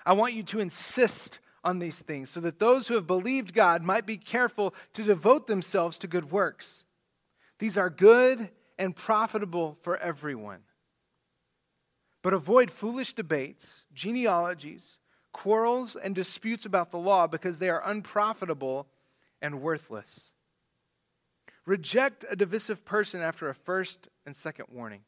I 0.04 0.14
want 0.14 0.34
you 0.34 0.42
to 0.42 0.60
insist 0.60 1.38
on 1.62 1.78
these 1.78 1.96
things, 1.96 2.30
so 2.30 2.40
that 2.40 2.58
those 2.58 2.88
who 2.88 2.94
have 2.94 3.06
believed 3.06 3.54
God 3.54 3.82
might 3.82 4.06
be 4.06 4.16
careful 4.16 4.74
to 4.94 5.04
devote 5.04 5.46
themselves 5.46 5.98
to 5.98 6.08
good 6.08 6.32
works. 6.32 6.82
These 7.60 7.78
are 7.78 7.90
good 7.90 8.50
and 8.76 8.96
profitable 8.96 9.78
for 9.82 9.96
everyone. 9.96 10.60
But 12.22 12.34
avoid 12.34 12.70
foolish 12.72 13.14
debates, 13.14 13.68
genealogies, 13.94 14.84
quarrels, 15.34 15.96
and 15.96 16.14
disputes 16.14 16.64
about 16.64 16.90
the 16.90 16.96
law 16.96 17.26
because 17.26 17.58
they 17.58 17.68
are 17.68 17.82
unprofitable 17.84 18.86
and 19.42 19.60
worthless. 19.60 20.32
Reject 21.66 22.24
a 22.30 22.36
divisive 22.36 22.86
person 22.86 23.20
after 23.20 23.50
a 23.50 23.54
first 23.54 24.08
and 24.24 24.34
second 24.34 24.66
warning. 24.70 25.02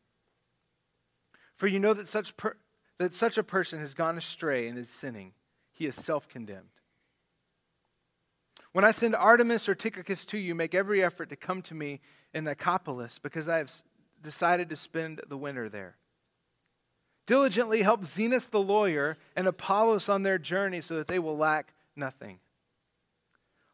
For 1.54 1.66
you 1.66 1.78
know 1.78 1.94
that 1.94 2.08
such, 2.08 2.36
per- 2.36 2.56
that 2.98 3.14
such 3.14 3.38
a 3.38 3.42
person 3.42 3.78
has 3.78 3.94
gone 3.94 4.18
astray 4.18 4.68
and 4.68 4.78
is 4.78 4.90
sinning 4.90 5.32
he 5.76 5.86
is 5.86 5.94
self 5.94 6.28
condemned. 6.28 6.68
When 8.72 8.84
I 8.84 8.90
send 8.90 9.14
Artemas 9.14 9.68
or 9.68 9.74
Tychicus 9.74 10.24
to 10.26 10.38
you, 10.38 10.54
make 10.54 10.74
every 10.74 11.04
effort 11.04 11.30
to 11.30 11.36
come 11.36 11.62
to 11.62 11.74
me 11.74 12.00
in 12.34 12.44
Nicopolis 12.44 13.18
because 13.22 13.48
I 13.48 13.58
have 13.58 13.72
decided 14.22 14.68
to 14.70 14.76
spend 14.76 15.20
the 15.28 15.36
winter 15.36 15.68
there. 15.68 15.96
Diligently 17.26 17.82
help 17.82 18.04
Zenas 18.04 18.48
the 18.48 18.60
lawyer 18.60 19.18
and 19.34 19.48
Apollos 19.48 20.08
on 20.08 20.22
their 20.22 20.38
journey 20.38 20.80
so 20.80 20.96
that 20.96 21.08
they 21.08 21.18
will 21.18 21.36
lack 21.36 21.74
nothing. 21.96 22.38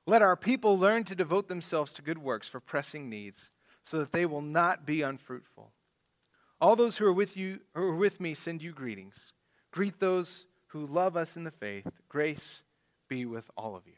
Let 0.06 0.22
our 0.22 0.36
people 0.36 0.78
learn 0.78 1.04
to 1.04 1.14
devote 1.14 1.48
themselves 1.48 1.92
to 1.92 2.02
good 2.02 2.18
works 2.18 2.48
for 2.48 2.60
pressing 2.60 3.08
needs, 3.08 3.50
so 3.84 3.98
that 3.98 4.12
they 4.12 4.26
will 4.26 4.40
not 4.40 4.86
be 4.86 5.02
unfruitful. 5.02 5.70
All 6.60 6.76
those 6.76 6.96
who 6.96 7.06
are 7.06 7.12
with 7.12 7.36
you 7.36 7.60
who 7.74 7.82
are 7.82 7.96
with 7.96 8.20
me 8.20 8.34
send 8.34 8.62
you 8.62 8.72
greetings. 8.72 9.32
Greet 9.70 10.00
those 10.00 10.46
who 10.68 10.86
love 10.86 11.16
us 11.16 11.36
in 11.36 11.44
the 11.44 11.50
faith. 11.50 11.86
Grace 12.08 12.62
be 13.08 13.26
with 13.26 13.44
all 13.56 13.76
of 13.76 13.86
you. 13.86 13.92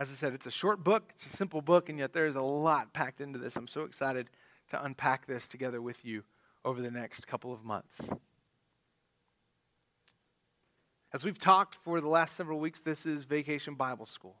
As 0.00 0.10
I 0.10 0.14
said, 0.14 0.32
it's 0.32 0.46
a 0.46 0.50
short 0.50 0.82
book, 0.82 1.10
it's 1.14 1.26
a 1.26 1.36
simple 1.36 1.60
book, 1.60 1.88
and 1.88 1.98
yet 1.98 2.12
there's 2.12 2.34
a 2.34 2.42
lot 2.42 2.92
packed 2.92 3.20
into 3.20 3.38
this. 3.38 3.54
I'm 3.56 3.68
so 3.68 3.82
excited 3.82 4.28
to 4.70 4.82
unpack 4.82 5.26
this 5.26 5.46
together 5.46 5.82
with 5.82 6.04
you 6.04 6.24
over 6.64 6.80
the 6.80 6.90
next 6.90 7.26
couple 7.26 7.52
of 7.52 7.64
months. 7.64 8.00
As 11.12 11.24
we've 11.24 11.38
talked 11.38 11.76
for 11.84 12.00
the 12.00 12.08
last 12.08 12.36
several 12.36 12.58
weeks, 12.58 12.80
this 12.80 13.06
is 13.06 13.24
Vacation 13.24 13.74
Bible 13.74 14.06
School. 14.06 14.34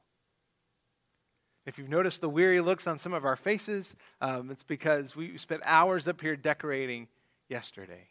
If 1.66 1.78
you've 1.78 1.88
noticed 1.88 2.20
the 2.20 2.28
weary 2.28 2.60
looks 2.60 2.86
on 2.86 2.98
some 2.98 3.14
of 3.14 3.24
our 3.24 3.36
faces, 3.36 3.94
um, 4.20 4.50
it's 4.50 4.64
because 4.64 5.14
we 5.14 5.38
spent 5.38 5.62
hours 5.64 6.08
up 6.08 6.20
here 6.20 6.36
decorating 6.36 7.08
yesterday. 7.48 8.08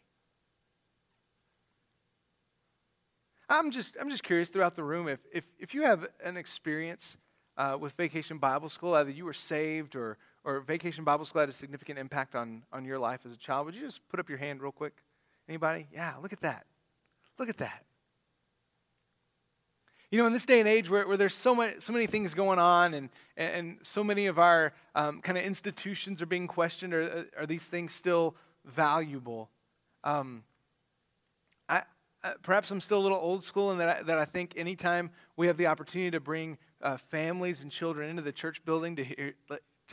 I'm 3.48 3.70
just, 3.70 3.96
I'm 4.00 4.08
just 4.08 4.24
curious 4.24 4.48
throughout 4.48 4.74
the 4.74 4.82
room 4.82 5.08
if, 5.08 5.20
if, 5.32 5.44
if 5.58 5.74
you 5.74 5.82
have 5.82 6.06
an 6.24 6.36
experience 6.36 7.16
uh, 7.56 7.76
with 7.78 7.92
Vacation 7.92 8.38
Bible 8.38 8.68
School, 8.68 8.94
either 8.94 9.10
you 9.10 9.24
were 9.24 9.34
saved 9.34 9.94
or, 9.94 10.16
or 10.44 10.60
Vacation 10.60 11.04
Bible 11.04 11.24
School 11.24 11.40
had 11.40 11.48
a 11.48 11.52
significant 11.52 11.98
impact 11.98 12.34
on, 12.34 12.62
on 12.72 12.84
your 12.84 12.98
life 12.98 13.20
as 13.24 13.32
a 13.32 13.36
child, 13.36 13.66
would 13.66 13.74
you 13.74 13.80
just 13.80 14.06
put 14.08 14.20
up 14.20 14.28
your 14.28 14.38
hand 14.38 14.62
real 14.62 14.72
quick? 14.72 14.92
Anybody? 15.48 15.86
Yeah, 15.92 16.14
look 16.22 16.32
at 16.32 16.40
that. 16.42 16.66
Look 17.38 17.48
at 17.48 17.58
that. 17.58 17.84
You 20.10 20.18
know, 20.18 20.26
in 20.26 20.32
this 20.32 20.44
day 20.44 20.60
and 20.60 20.68
age 20.68 20.88
where, 20.88 21.08
where 21.08 21.16
there's 21.16 21.34
so, 21.34 21.54
much, 21.54 21.80
so 21.80 21.92
many 21.92 22.06
things 22.06 22.34
going 22.34 22.58
on 22.58 22.94
and, 22.94 23.08
and 23.36 23.78
so 23.82 24.04
many 24.04 24.26
of 24.26 24.38
our 24.38 24.72
um, 24.94 25.20
kind 25.20 25.36
of 25.36 25.42
institutions 25.42 26.22
are 26.22 26.26
being 26.26 26.46
questioned, 26.46 26.94
are, 26.94 27.26
are 27.36 27.46
these 27.46 27.64
things 27.64 27.92
still 27.92 28.36
valuable? 28.64 29.50
Um, 30.04 30.44
I, 31.68 31.82
uh, 32.22 32.32
perhaps 32.42 32.70
I'm 32.70 32.80
still 32.80 32.98
a 32.98 33.00
little 33.00 33.18
old 33.18 33.42
school 33.42 33.72
in 33.72 33.78
that 33.78 33.88
I, 33.88 34.02
that 34.04 34.18
I 34.18 34.24
think 34.24 34.52
anytime 34.56 35.10
we 35.36 35.48
have 35.48 35.56
the 35.56 35.66
opportunity 35.66 36.12
to 36.12 36.20
bring 36.20 36.58
uh, 36.80 36.96
families 36.96 37.62
and 37.62 37.70
children 37.72 38.08
into 38.08 38.22
the 38.22 38.32
church 38.32 38.64
building 38.64 38.96
to, 38.96 39.04
hear, 39.04 39.34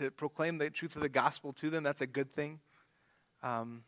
to 0.02 0.12
proclaim 0.12 0.58
the 0.58 0.70
truth 0.70 0.96
of 0.96 1.02
the 1.02 1.10
gospel 1.10 1.54
to 1.54 1.70
them, 1.70 1.84
that's 1.84 2.02
a 2.02 2.08
good 2.08 2.34
thing. 2.34 2.60
Um, 3.42 3.84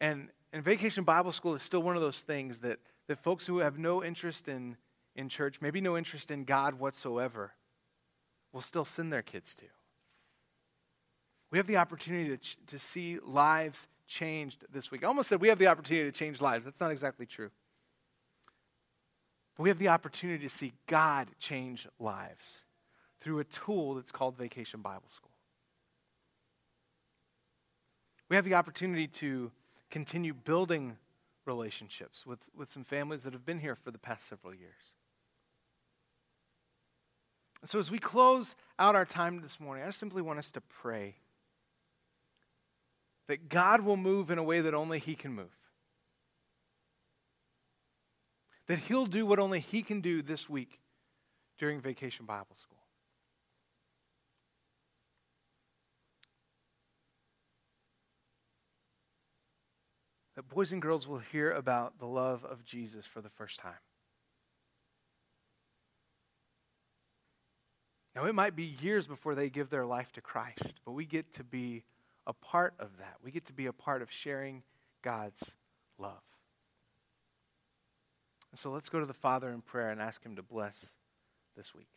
and, 0.00 0.28
and 0.52 0.64
Vacation 0.64 1.04
Bible 1.04 1.32
School 1.32 1.54
is 1.54 1.62
still 1.62 1.82
one 1.82 1.96
of 1.96 2.02
those 2.02 2.18
things 2.18 2.60
that– 2.60 2.78
that 3.08 3.22
folks 3.22 3.46
who 3.46 3.58
have 3.58 3.78
no 3.78 4.02
interest 4.02 4.48
in, 4.48 4.76
in 5.14 5.28
church, 5.28 5.60
maybe 5.60 5.80
no 5.80 5.96
interest 5.96 6.30
in 6.30 6.44
God 6.44 6.74
whatsoever, 6.74 7.52
will 8.52 8.62
still 8.62 8.84
send 8.84 9.12
their 9.12 9.22
kids 9.22 9.54
to. 9.56 9.64
We 11.50 11.58
have 11.58 11.66
the 11.66 11.76
opportunity 11.76 12.36
to, 12.36 12.56
to 12.66 12.78
see 12.78 13.18
lives 13.24 13.86
changed 14.08 14.64
this 14.72 14.90
week. 14.90 15.04
I 15.04 15.06
almost 15.06 15.28
said 15.28 15.40
we 15.40 15.48
have 15.48 15.58
the 15.58 15.68
opportunity 15.68 16.10
to 16.10 16.16
change 16.16 16.40
lives. 16.40 16.64
That's 16.64 16.80
not 16.80 16.90
exactly 16.90 17.26
true. 17.26 17.50
But 19.56 19.62
we 19.62 19.68
have 19.68 19.78
the 19.78 19.88
opportunity 19.88 20.46
to 20.46 20.52
see 20.52 20.72
God 20.86 21.28
change 21.38 21.86
lives 21.98 22.62
through 23.26 23.40
a 23.40 23.44
tool 23.44 23.96
that's 23.96 24.12
called 24.12 24.38
Vacation 24.38 24.82
Bible 24.82 25.08
School. 25.08 25.32
We 28.28 28.36
have 28.36 28.44
the 28.44 28.54
opportunity 28.54 29.08
to 29.08 29.50
continue 29.90 30.32
building 30.32 30.96
relationships 31.44 32.24
with, 32.24 32.38
with 32.56 32.70
some 32.70 32.84
families 32.84 33.24
that 33.24 33.32
have 33.32 33.44
been 33.44 33.58
here 33.58 33.74
for 33.74 33.90
the 33.90 33.98
past 33.98 34.28
several 34.28 34.54
years. 34.54 34.94
And 37.62 37.68
so, 37.68 37.80
as 37.80 37.90
we 37.90 37.98
close 37.98 38.54
out 38.78 38.94
our 38.94 39.04
time 39.04 39.40
this 39.40 39.58
morning, 39.58 39.82
I 39.84 39.90
simply 39.90 40.22
want 40.22 40.38
us 40.38 40.52
to 40.52 40.60
pray 40.60 41.16
that 43.26 43.48
God 43.48 43.80
will 43.80 43.96
move 43.96 44.30
in 44.30 44.38
a 44.38 44.44
way 44.44 44.60
that 44.60 44.72
only 44.72 45.00
He 45.00 45.16
can 45.16 45.32
move. 45.32 45.46
That 48.68 48.78
He'll 48.78 49.06
do 49.06 49.26
what 49.26 49.40
only 49.40 49.58
He 49.58 49.82
can 49.82 50.00
do 50.00 50.22
this 50.22 50.48
week 50.48 50.78
during 51.58 51.80
Vacation 51.80 52.24
Bible 52.24 52.54
School. 52.54 52.75
Boys 60.52 60.72
and 60.72 60.80
girls 60.80 61.06
will 61.06 61.18
hear 61.18 61.50
about 61.52 61.98
the 61.98 62.06
love 62.06 62.44
of 62.44 62.64
Jesus 62.64 63.04
for 63.06 63.20
the 63.20 63.30
first 63.30 63.58
time. 63.58 63.72
Now, 68.14 68.24
it 68.24 68.34
might 68.34 68.56
be 68.56 68.76
years 68.80 69.06
before 69.06 69.34
they 69.34 69.50
give 69.50 69.68
their 69.68 69.84
life 69.84 70.10
to 70.12 70.22
Christ, 70.22 70.80
but 70.86 70.92
we 70.92 71.04
get 71.04 71.34
to 71.34 71.44
be 71.44 71.84
a 72.26 72.32
part 72.32 72.72
of 72.78 72.88
that. 72.98 73.16
We 73.22 73.30
get 73.30 73.46
to 73.46 73.52
be 73.52 73.66
a 73.66 73.72
part 73.72 74.00
of 74.00 74.10
sharing 74.10 74.62
God's 75.02 75.42
love. 75.98 76.22
And 78.52 78.58
so 78.58 78.70
let's 78.70 78.88
go 78.88 79.00
to 79.00 79.06
the 79.06 79.12
Father 79.12 79.50
in 79.50 79.60
prayer 79.60 79.90
and 79.90 80.00
ask 80.00 80.24
Him 80.24 80.36
to 80.36 80.42
bless 80.42 80.86
this 81.56 81.74
week. 81.74 81.88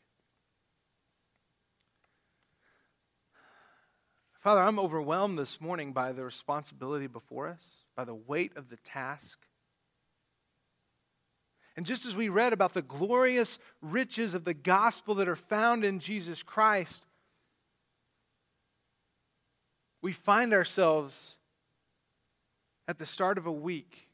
Father, 4.39 4.61
I'm 4.61 4.79
overwhelmed 4.79 5.37
this 5.37 5.59
morning 5.59 5.91
by 5.91 6.13
the 6.13 6.23
responsibility 6.23 7.07
before 7.07 7.49
us, 7.49 7.83
by 7.95 8.05
the 8.05 8.15
weight 8.15 8.55
of 8.55 8.69
the 8.69 8.77
task. 8.77 9.37
And 11.75 11.85
just 11.85 12.05
as 12.05 12.15
we 12.15 12.29
read 12.29 12.53
about 12.53 12.73
the 12.73 12.81
glorious 12.81 13.59
riches 13.81 14.33
of 14.33 14.45
the 14.45 14.53
gospel 14.53 15.15
that 15.15 15.27
are 15.27 15.35
found 15.35 15.83
in 15.83 15.99
Jesus 15.99 16.41
Christ, 16.41 17.05
we 20.01 20.13
find 20.13 20.53
ourselves 20.53 21.35
at 22.87 22.97
the 22.97 23.05
start 23.05 23.37
of 23.37 23.45
a 23.45 23.51
week 23.51 24.07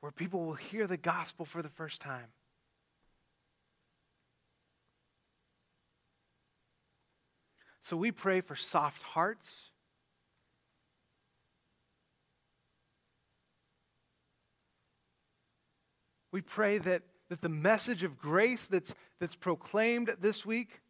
where 0.00 0.10
people 0.10 0.44
will 0.44 0.54
hear 0.54 0.88
the 0.88 0.96
gospel 0.96 1.46
for 1.46 1.62
the 1.62 1.68
first 1.68 2.00
time. 2.00 2.26
So 7.82 7.96
we 7.96 8.12
pray 8.12 8.40
for 8.40 8.54
soft 8.54 9.02
hearts. 9.02 9.70
We 16.30 16.40
pray 16.40 16.78
that, 16.78 17.02
that 17.28 17.42
the 17.42 17.48
message 17.48 18.04
of 18.04 18.18
grace 18.18 18.66
that's, 18.66 18.94
that's 19.18 19.34
proclaimed 19.34 20.14
this 20.20 20.46
week 20.46 20.80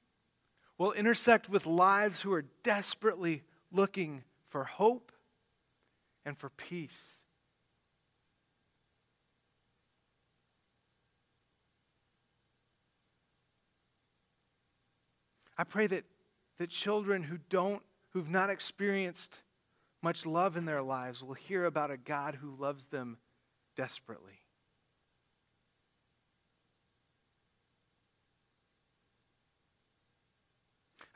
will 0.77 0.93
intersect 0.93 1.49
with 1.49 1.65
lives 1.65 2.21
who 2.21 2.33
are 2.33 2.45
desperately 2.63 3.43
looking 3.73 4.23
for 4.51 4.65
hope 4.65 5.13
and 6.27 6.37
for 6.37 6.51
peace. 6.51 7.15
I 15.57 15.65
pray 15.65 15.87
that 15.87 16.05
that 16.59 16.71
children 16.71 17.23
who 17.23 17.38
don't, 17.49 17.83
who've 18.11 18.29
not 18.29 18.51
experienced 18.51 19.41
much 20.03 20.27
love 20.27 20.57
in 20.57 20.65
their 20.65 20.83
lives, 20.83 21.23
will 21.23 21.35
hear 21.35 21.65
about 21.65 21.91
a 21.91 21.97
God 21.97 22.35
who 22.35 22.57
loves 22.59 22.87
them 22.87 23.19
desperately. 23.77 24.41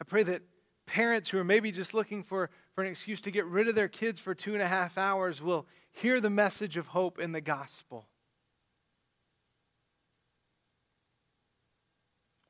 I 0.01 0.05
pray 0.05 0.23
that 0.25 0.43
parents 0.87 1.29
who 1.29 1.39
are 1.39 1.45
maybe 1.45 1.73
just 1.73 1.95
looking 1.95 2.23
for, 2.23 2.51
for 2.75 2.85
an 2.85 2.91
excuse 2.91 3.21
to 3.23 3.31
get 3.31 3.47
rid 3.47 3.69
of 3.69 3.75
their 3.75 3.89
kids 3.89 4.21
for 4.21 4.35
two 4.35 4.55
and 4.55 4.63
a 4.63 4.69
half 4.69 4.99
hours 4.99 5.43
will 5.43 5.67
hear 5.93 6.21
the 6.21 6.31
message 6.31 6.77
of 6.77 6.87
hope 6.87 7.19
in 7.19 7.33
the 7.33 7.41
gospel. 7.41 8.07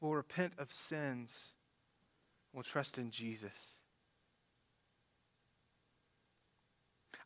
Will 0.01 0.15
repent 0.15 0.53
of 0.59 0.73
sins 0.73 1.33
will 2.57 2.63
trust 2.63 2.97
in 2.97 3.11
Jesus. 3.11 3.53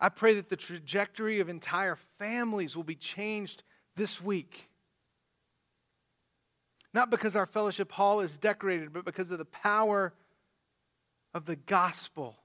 I 0.00 0.08
pray 0.08 0.34
that 0.34 0.48
the 0.48 0.56
trajectory 0.56 1.38
of 1.38 1.48
entire 1.48 1.96
families 2.18 2.74
will 2.74 2.84
be 2.84 2.96
changed 2.96 3.62
this 3.94 4.20
week. 4.20 4.68
Not 6.92 7.10
because 7.10 7.36
our 7.36 7.46
fellowship 7.46 7.92
hall 7.92 8.20
is 8.20 8.36
decorated, 8.38 8.92
but 8.92 9.04
because 9.04 9.30
of 9.30 9.38
the 9.38 9.44
power 9.44 10.12
of 11.32 11.46
the 11.46 11.54
gospel. 11.54 12.36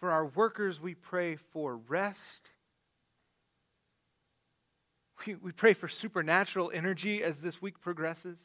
For 0.00 0.10
our 0.10 0.24
workers, 0.24 0.80
we 0.80 0.94
pray 0.94 1.36
for 1.36 1.76
rest 1.76 2.48
we, 5.26 5.34
we 5.36 5.52
pray 5.52 5.72
for 5.74 5.88
supernatural 5.88 6.70
energy 6.72 7.22
as 7.22 7.38
this 7.38 7.60
week 7.60 7.80
progresses. 7.80 8.38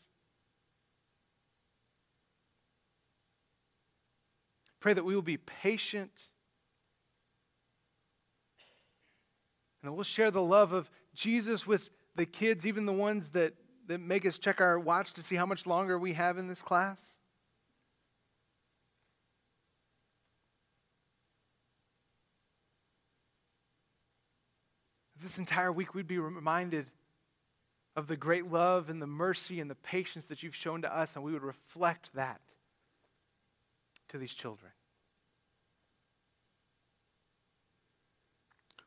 Pray 4.80 4.94
that 4.94 5.04
we 5.04 5.16
will 5.16 5.22
be 5.22 5.38
patient 5.38 6.12
and 9.84 9.94
we'll 9.96 10.04
share 10.04 10.32
the 10.32 10.42
love 10.42 10.74
of 10.74 10.90
Jesus 11.14 11.66
with 11.66 11.90
the 12.16 12.26
kids, 12.26 12.66
even 12.66 12.86
the 12.86 12.94
ones 12.94 13.30
that, 13.30 13.54
that 13.88 14.00
make 14.00 14.26
us 14.26 14.38
check 14.38 14.60
our 14.60 14.80
watch 14.80 15.14
to 15.14 15.24
see 15.24 15.36
how 15.36 15.46
much 15.46 15.66
longer 15.66 15.98
we 15.98 16.14
have 16.14 16.38
in 16.38 16.48
this 16.48 16.62
class. 16.62 17.18
This 25.22 25.38
entire 25.38 25.72
week, 25.72 25.94
we'd 25.94 26.08
be 26.08 26.20
reminded 26.20 26.88
of 27.96 28.08
the 28.08 28.16
great 28.16 28.52
love 28.52 28.90
and 28.90 29.02
the 29.02 29.08
mercy 29.08 29.60
and 29.60 29.70
the 29.70 29.76
patience 29.76 30.28
that 30.28 30.44
you've 30.44 30.56
shown 30.56 30.84
to 30.84 30.96
us, 30.96 31.16
and 31.16 31.24
we 31.24 31.34
would 31.34 31.44
reflect 31.44 32.14
that 32.14 32.40
to 34.10 34.18
these 34.18 34.34
children. 34.34 34.72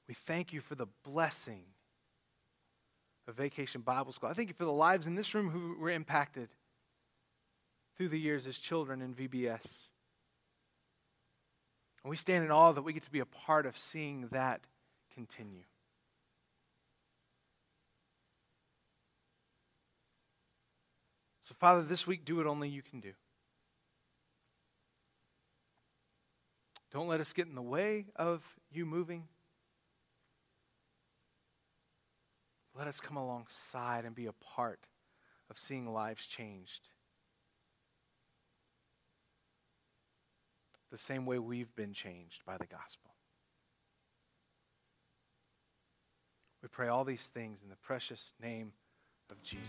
We 0.06 0.14
thank 0.14 0.52
you 0.52 0.60
for 0.60 0.74
the 0.74 0.86
blessing 1.04 1.62
of 3.28 3.36
Vacation 3.36 3.80
Bible 3.80 4.12
School. 4.12 4.28
I 4.28 4.32
thank 4.32 4.48
you 4.48 4.54
for 4.54 4.64
the 4.64 4.72
lives 4.72 5.06
in 5.06 5.14
this 5.14 5.34
room 5.34 5.50
who 5.50 5.76
were 5.80 5.90
impacted 5.90 6.48
through 7.96 8.08
the 8.08 8.18
years 8.18 8.46
as 8.46 8.58
children 8.58 9.02
in 9.02 9.14
VBS. 9.14 9.64
And 12.02 12.10
we 12.10 12.16
stand 12.16 12.44
in 12.44 12.50
awe 12.50 12.72
that 12.72 12.82
we 12.82 12.92
get 12.92 13.02
to 13.04 13.10
be 13.10 13.20
a 13.20 13.26
part 13.26 13.66
of 13.66 13.76
seeing 13.76 14.28
that 14.32 14.60
continue. 15.14 15.64
So, 21.50 21.56
Father, 21.58 21.82
this 21.82 22.06
week, 22.06 22.24
do 22.24 22.36
what 22.36 22.46
only 22.46 22.68
you 22.68 22.80
can 22.80 23.00
do. 23.00 23.10
Don't 26.92 27.08
let 27.08 27.18
us 27.18 27.32
get 27.32 27.48
in 27.48 27.56
the 27.56 27.62
way 27.62 28.06
of 28.14 28.44
you 28.70 28.86
moving. 28.86 29.24
Let 32.78 32.86
us 32.86 33.00
come 33.00 33.16
alongside 33.16 34.04
and 34.04 34.14
be 34.14 34.26
a 34.26 34.32
part 34.32 34.78
of 35.50 35.58
seeing 35.58 35.92
lives 35.92 36.24
changed. 36.24 36.88
The 40.92 40.98
same 40.98 41.26
way 41.26 41.40
we've 41.40 41.74
been 41.74 41.92
changed 41.92 42.42
by 42.46 42.58
the 42.58 42.66
gospel. 42.66 43.10
We 46.62 46.68
pray 46.68 46.86
all 46.86 47.04
these 47.04 47.26
things 47.34 47.58
in 47.64 47.70
the 47.70 47.76
precious 47.76 48.34
name 48.40 48.70
of 49.32 49.42
Jesus. 49.42 49.66